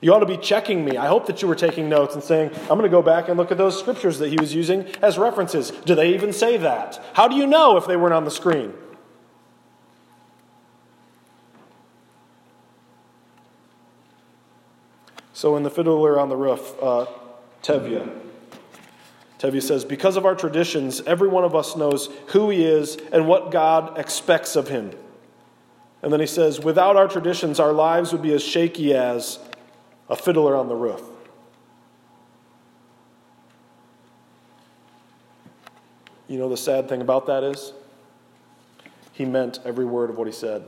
You 0.00 0.12
ought 0.12 0.20
to 0.20 0.26
be 0.26 0.36
checking 0.36 0.84
me. 0.84 0.96
I 0.96 1.06
hope 1.06 1.26
that 1.26 1.40
you 1.40 1.48
were 1.48 1.54
taking 1.54 1.88
notes 1.88 2.14
and 2.14 2.22
saying, 2.22 2.50
I'm 2.62 2.78
going 2.78 2.82
to 2.82 2.88
go 2.88 3.02
back 3.02 3.28
and 3.28 3.38
look 3.38 3.50
at 3.50 3.58
those 3.58 3.78
scriptures 3.78 4.18
that 4.18 4.28
he 4.28 4.36
was 4.38 4.54
using 4.54 4.86
as 5.02 5.16
references. 5.16 5.70
Do 5.70 5.94
they 5.94 6.14
even 6.14 6.32
say 6.32 6.58
that? 6.58 7.02
How 7.14 7.28
do 7.28 7.36
you 7.36 7.46
know 7.46 7.76
if 7.76 7.86
they 7.86 7.96
weren't 7.96 8.14
on 8.14 8.24
the 8.24 8.30
screen? 8.30 8.74
So 15.32 15.56
in 15.56 15.62
the 15.62 15.70
Fiddler 15.70 16.18
on 16.18 16.28
the 16.28 16.36
Roof, 16.36 16.74
uh, 16.82 17.06
Tevye, 17.62 18.10
Tevye 19.38 19.62
says, 19.62 19.84
Because 19.84 20.16
of 20.16 20.24
our 20.24 20.34
traditions, 20.34 21.02
every 21.02 21.28
one 21.28 21.44
of 21.44 21.54
us 21.54 21.76
knows 21.76 22.08
who 22.28 22.48
he 22.48 22.64
is 22.64 22.96
and 23.12 23.28
what 23.28 23.50
God 23.50 23.98
expects 23.98 24.56
of 24.56 24.68
him. 24.68 24.92
And 26.02 26.12
then 26.12 26.20
he 26.20 26.26
says, 26.26 26.60
Without 26.60 26.96
our 26.96 27.08
traditions, 27.08 27.60
our 27.60 27.72
lives 27.72 28.12
would 28.12 28.22
be 28.22 28.32
as 28.32 28.42
shaky 28.42 28.94
as 28.94 29.38
a 30.08 30.16
fiddler 30.16 30.56
on 30.56 30.68
the 30.68 30.74
roof. 30.74 31.02
You 36.28 36.38
know, 36.38 36.48
the 36.48 36.56
sad 36.56 36.88
thing 36.88 37.00
about 37.00 37.26
that 37.26 37.44
is, 37.44 37.72
he 39.12 39.24
meant 39.24 39.60
every 39.64 39.84
word 39.84 40.10
of 40.10 40.18
what 40.18 40.26
he 40.26 40.32
said. 40.32 40.64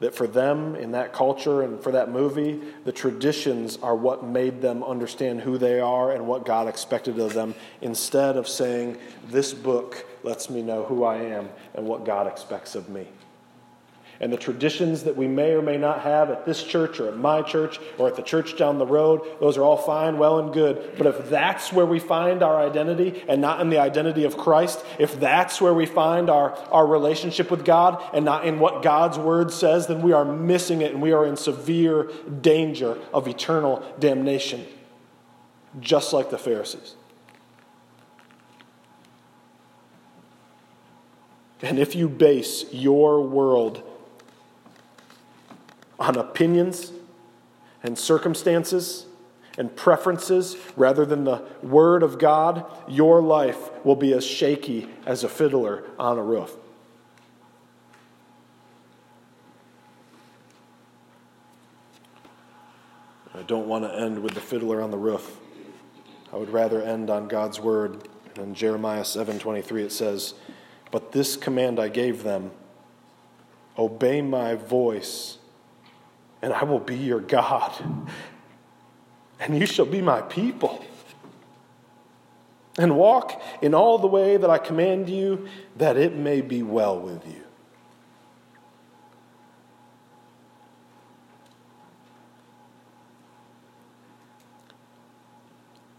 That 0.00 0.14
for 0.14 0.26
them 0.26 0.74
in 0.74 0.92
that 0.92 1.12
culture 1.12 1.62
and 1.62 1.80
for 1.80 1.92
that 1.92 2.10
movie, 2.10 2.60
the 2.84 2.92
traditions 2.92 3.78
are 3.82 3.94
what 3.94 4.24
made 4.24 4.62
them 4.62 4.82
understand 4.82 5.42
who 5.42 5.58
they 5.58 5.78
are 5.78 6.10
and 6.12 6.26
what 6.26 6.44
God 6.44 6.68
expected 6.68 7.18
of 7.18 7.34
them, 7.34 7.54
instead 7.80 8.36
of 8.36 8.48
saying, 8.48 8.96
This 9.28 9.52
book 9.52 10.06
lets 10.22 10.50
me 10.50 10.62
know 10.62 10.84
who 10.84 11.04
I 11.04 11.18
am 11.18 11.50
and 11.74 11.86
what 11.86 12.04
God 12.04 12.26
expects 12.26 12.74
of 12.74 12.88
me 12.88 13.08
and 14.20 14.30
the 14.30 14.36
traditions 14.36 15.04
that 15.04 15.16
we 15.16 15.26
may 15.26 15.52
or 15.52 15.62
may 15.62 15.78
not 15.78 16.02
have 16.02 16.28
at 16.28 16.44
this 16.44 16.62
church 16.62 17.00
or 17.00 17.08
at 17.08 17.16
my 17.16 17.40
church 17.40 17.80
or 17.96 18.06
at 18.06 18.16
the 18.16 18.22
church 18.22 18.54
down 18.54 18.78
the 18.78 18.86
road, 18.86 19.22
those 19.40 19.56
are 19.56 19.62
all 19.62 19.78
fine, 19.78 20.18
well, 20.18 20.38
and 20.38 20.52
good. 20.52 20.92
But 20.98 21.06
if 21.06 21.30
that's 21.30 21.72
where 21.72 21.86
we 21.86 21.98
find 21.98 22.42
our 22.42 22.60
identity 22.60 23.24
and 23.28 23.40
not 23.40 23.62
in 23.62 23.70
the 23.70 23.78
identity 23.78 24.24
of 24.24 24.36
Christ, 24.36 24.84
if 24.98 25.18
that's 25.18 25.58
where 25.58 25.72
we 25.72 25.86
find 25.86 26.28
our, 26.28 26.54
our 26.70 26.86
relationship 26.86 27.50
with 27.50 27.64
God 27.64 28.02
and 28.12 28.22
not 28.22 28.44
in 28.44 28.58
what 28.58 28.82
God's 28.82 29.18
word 29.18 29.50
says, 29.50 29.86
then 29.86 30.02
we 30.02 30.12
are 30.12 30.26
missing 30.26 30.82
it 30.82 30.92
and 30.92 31.00
we 31.00 31.12
are 31.12 31.24
in 31.24 31.34
severe 31.34 32.10
danger 32.42 32.98
of 33.14 33.26
eternal 33.26 33.82
damnation, 33.98 34.66
just 35.80 36.12
like 36.12 36.28
the 36.28 36.38
Pharisees. 36.38 36.94
And 41.62 41.78
if 41.78 41.94
you 41.94 42.08
base 42.08 42.66
your 42.70 43.22
world 43.22 43.82
on 46.00 46.16
opinions 46.16 46.92
and 47.82 47.98
circumstances 47.98 49.06
and 49.58 49.76
preferences 49.76 50.56
rather 50.76 51.04
than 51.04 51.24
the 51.24 51.42
Word 51.62 52.02
of 52.02 52.18
God, 52.18 52.64
your 52.88 53.20
life 53.20 53.70
will 53.84 53.96
be 53.96 54.12
as 54.14 54.24
shaky 54.24 54.88
as 55.04 55.22
a 55.22 55.28
fiddler 55.28 55.84
on 55.98 56.18
a 56.18 56.22
roof. 56.22 56.56
I 63.34 63.42
don't 63.42 63.68
want 63.68 63.84
to 63.84 63.94
end 63.94 64.22
with 64.22 64.34
the 64.34 64.40
fiddler 64.40 64.80
on 64.82 64.90
the 64.90 64.98
roof. 64.98 65.38
I 66.32 66.36
would 66.36 66.50
rather 66.50 66.82
end 66.82 67.10
on 67.10 67.28
God's 67.28 67.58
word. 67.60 68.08
In 68.36 68.54
Jeremiah 68.54 69.04
7:23 69.04 69.82
it 69.82 69.92
says, 69.92 70.34
"But 70.90 71.12
this 71.12 71.36
command 71.36 71.80
I 71.80 71.88
gave 71.88 72.22
them: 72.22 72.52
Obey 73.78 74.20
my 74.20 74.54
voice 74.54 75.38
and 76.42 76.52
I 76.52 76.64
will 76.64 76.78
be 76.78 76.96
your 76.96 77.20
God, 77.20 77.72
and 79.38 79.58
you 79.58 79.66
shall 79.66 79.86
be 79.86 80.00
my 80.00 80.22
people. 80.22 80.84
And 82.78 82.96
walk 82.96 83.42
in 83.60 83.74
all 83.74 83.98
the 83.98 84.06
way 84.06 84.36
that 84.36 84.48
I 84.48 84.56
command 84.56 85.10
you, 85.10 85.48
that 85.76 85.96
it 85.96 86.14
may 86.14 86.40
be 86.40 86.62
well 86.62 86.98
with 86.98 87.26
you. 87.26 87.42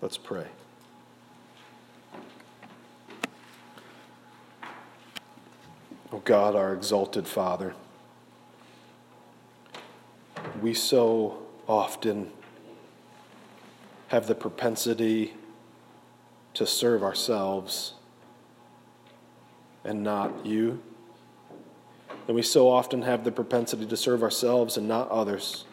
Let's 0.01 0.17
pray. 0.17 0.47
Oh 6.11 6.19
God, 6.23 6.55
our 6.55 6.73
exalted 6.73 7.27
Father 7.27 7.75
we 10.61 10.73
so 10.73 11.37
often 11.67 12.31
have 14.09 14.27
the 14.27 14.35
propensity 14.35 15.33
to 16.53 16.65
serve 16.65 17.03
ourselves 17.03 17.93
and 19.83 20.03
not 20.03 20.45
you. 20.45 20.81
And 22.27 22.35
we 22.35 22.41
so 22.41 22.69
often 22.69 23.01
have 23.01 23.23
the 23.23 23.31
propensity 23.31 23.85
to 23.85 23.97
serve 23.97 24.21
ourselves 24.23 24.77
and 24.77 24.87
not 24.87 25.09
others. 25.09 25.65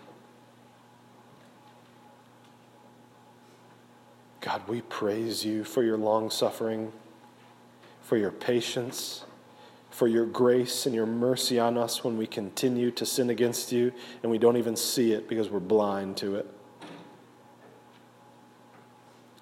God, 4.40 4.66
we 4.68 4.80
praise 4.82 5.44
you 5.44 5.64
for 5.64 5.82
your 5.82 5.98
long 5.98 6.30
suffering 6.30 6.92
for 8.08 8.16
your 8.16 8.30
patience, 8.30 9.26
for 9.98 10.06
your 10.06 10.26
grace 10.26 10.86
and 10.86 10.94
your 10.94 11.06
mercy 11.06 11.58
on 11.58 11.76
us 11.76 12.04
when 12.04 12.16
we 12.16 12.24
continue 12.24 12.88
to 12.88 13.04
sin 13.04 13.30
against 13.30 13.72
you 13.72 13.92
and 14.22 14.30
we 14.30 14.38
don't 14.38 14.56
even 14.56 14.76
see 14.76 15.10
it 15.10 15.28
because 15.28 15.50
we're 15.50 15.58
blind 15.58 16.16
to 16.16 16.36
it. 16.36 16.46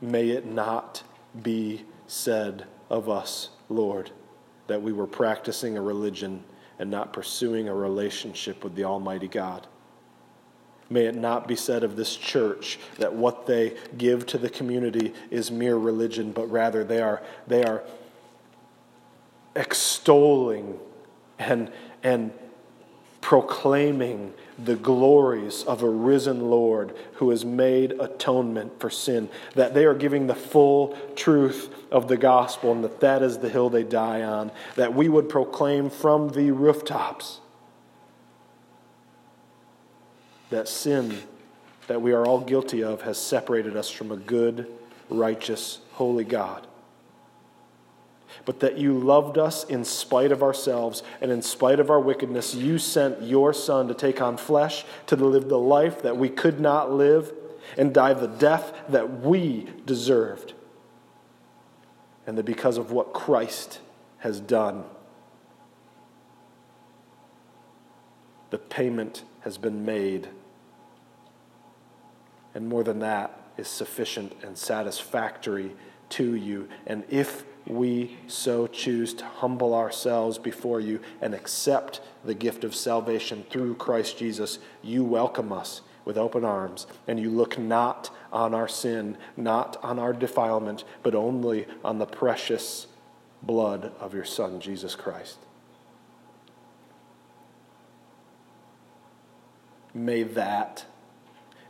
May 0.00 0.30
it 0.30 0.46
not 0.46 1.02
be 1.42 1.84
said 2.06 2.64
of 2.88 3.10
us, 3.10 3.50
Lord, 3.68 4.10
that 4.66 4.80
we 4.80 4.94
were 4.94 5.06
practicing 5.06 5.76
a 5.76 5.82
religion 5.82 6.42
and 6.78 6.90
not 6.90 7.12
pursuing 7.12 7.68
a 7.68 7.74
relationship 7.74 8.64
with 8.64 8.74
the 8.74 8.84
Almighty 8.84 9.28
God. 9.28 9.66
May 10.88 11.04
it 11.04 11.16
not 11.16 11.46
be 11.46 11.56
said 11.56 11.84
of 11.84 11.96
this 11.96 12.16
church 12.16 12.78
that 12.96 13.14
what 13.14 13.44
they 13.44 13.76
give 13.98 14.24
to 14.28 14.38
the 14.38 14.48
community 14.48 15.12
is 15.30 15.50
mere 15.50 15.76
religion, 15.76 16.32
but 16.32 16.50
rather 16.50 16.82
they 16.82 17.02
are, 17.02 17.22
they 17.46 17.62
are 17.62 17.82
extolling 19.56 20.78
and, 21.38 21.70
and 22.02 22.32
proclaiming 23.20 24.32
the 24.58 24.76
glories 24.76 25.64
of 25.64 25.82
a 25.82 25.88
risen 25.88 26.48
Lord 26.48 26.96
who 27.14 27.30
has 27.30 27.44
made 27.44 27.92
atonement 27.92 28.78
for 28.78 28.88
sin, 28.88 29.28
that 29.54 29.74
they 29.74 29.84
are 29.84 29.94
giving 29.94 30.26
the 30.26 30.34
full 30.34 30.96
truth 31.16 31.74
of 31.90 32.08
the 32.08 32.16
gospel, 32.16 32.72
and 32.72 32.84
that 32.84 33.00
that 33.00 33.22
is 33.22 33.38
the 33.38 33.48
hill 33.48 33.68
they 33.68 33.82
die 33.82 34.22
on, 34.22 34.50
that 34.76 34.94
we 34.94 35.08
would 35.08 35.28
proclaim 35.28 35.90
from 35.90 36.28
the 36.30 36.50
rooftops 36.52 37.40
that 40.50 40.68
sin 40.68 41.20
that 41.88 42.00
we 42.00 42.12
are 42.12 42.24
all 42.24 42.40
guilty 42.40 42.82
of 42.82 43.02
has 43.02 43.18
separated 43.18 43.76
us 43.76 43.90
from 43.90 44.10
a 44.10 44.16
good, 44.16 44.66
righteous, 45.08 45.80
holy 45.92 46.24
God 46.24 46.66
but 48.46 48.60
that 48.60 48.78
you 48.78 48.96
loved 48.96 49.36
us 49.36 49.64
in 49.64 49.84
spite 49.84 50.32
of 50.32 50.42
ourselves 50.42 51.02
and 51.20 51.30
in 51.30 51.42
spite 51.42 51.80
of 51.80 51.90
our 51.90 52.00
wickedness. 52.00 52.54
You 52.54 52.78
sent 52.78 53.20
your 53.20 53.52
Son 53.52 53.88
to 53.88 53.94
take 53.94 54.22
on 54.22 54.36
flesh, 54.36 54.84
to 55.08 55.16
live 55.16 55.48
the 55.48 55.58
life 55.58 56.00
that 56.02 56.16
we 56.16 56.30
could 56.30 56.60
not 56.60 56.90
live, 56.90 57.34
and 57.76 57.92
die 57.92 58.14
the 58.14 58.28
death 58.28 58.72
that 58.88 59.20
we 59.20 59.68
deserved. 59.84 60.54
And 62.24 62.38
that 62.38 62.44
because 62.44 62.78
of 62.78 62.92
what 62.92 63.12
Christ 63.12 63.80
has 64.18 64.38
done, 64.38 64.84
the 68.50 68.58
payment 68.58 69.24
has 69.40 69.58
been 69.58 69.84
made. 69.84 70.28
And 72.54 72.68
more 72.68 72.84
than 72.84 73.00
that 73.00 73.40
is 73.56 73.66
sufficient 73.66 74.34
and 74.44 74.56
satisfactory 74.56 75.72
to 76.10 76.36
you. 76.36 76.68
And 76.86 77.02
if 77.08 77.44
we 77.66 78.16
so 78.26 78.66
choose 78.66 79.12
to 79.14 79.24
humble 79.24 79.74
ourselves 79.74 80.38
before 80.38 80.80
you 80.80 81.00
and 81.20 81.34
accept 81.34 82.00
the 82.24 82.34
gift 82.34 82.64
of 82.64 82.74
salvation 82.74 83.44
through 83.50 83.74
Christ 83.74 84.18
Jesus, 84.18 84.58
you 84.82 85.04
welcome 85.04 85.52
us 85.52 85.82
with 86.04 86.16
open 86.16 86.44
arms, 86.44 86.86
and 87.08 87.18
you 87.18 87.28
look 87.28 87.58
not 87.58 88.10
on 88.32 88.54
our 88.54 88.68
sin, 88.68 89.16
not 89.36 89.76
on 89.82 89.98
our 89.98 90.12
defilement, 90.12 90.84
but 91.02 91.14
only 91.14 91.66
on 91.84 91.98
the 91.98 92.06
precious 92.06 92.86
blood 93.42 93.92
of 93.98 94.14
your 94.14 94.24
Son, 94.24 94.60
Jesus 94.60 94.94
Christ. 94.94 95.38
May 99.92 100.22
that 100.22 100.84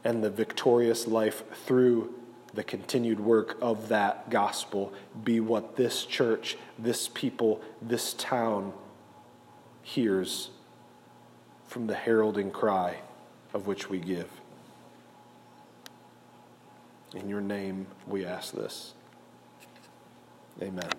and 0.04 0.22
the 0.22 0.30
victorious 0.30 1.06
life 1.06 1.42
through 1.64 2.12
the 2.56 2.64
continued 2.64 3.20
work 3.20 3.56
of 3.60 3.88
that 3.88 4.30
gospel 4.30 4.92
be 5.22 5.38
what 5.40 5.76
this 5.76 6.04
church, 6.04 6.56
this 6.78 7.08
people, 7.08 7.60
this 7.82 8.14
town 8.14 8.72
hears 9.82 10.50
from 11.68 11.86
the 11.86 11.94
heralding 11.94 12.50
cry 12.50 12.96
of 13.52 13.66
which 13.66 13.90
we 13.90 13.98
give. 13.98 14.28
In 17.14 17.28
your 17.28 17.42
name 17.42 17.86
we 18.08 18.24
ask 18.24 18.52
this. 18.52 18.94
Amen. 20.60 20.90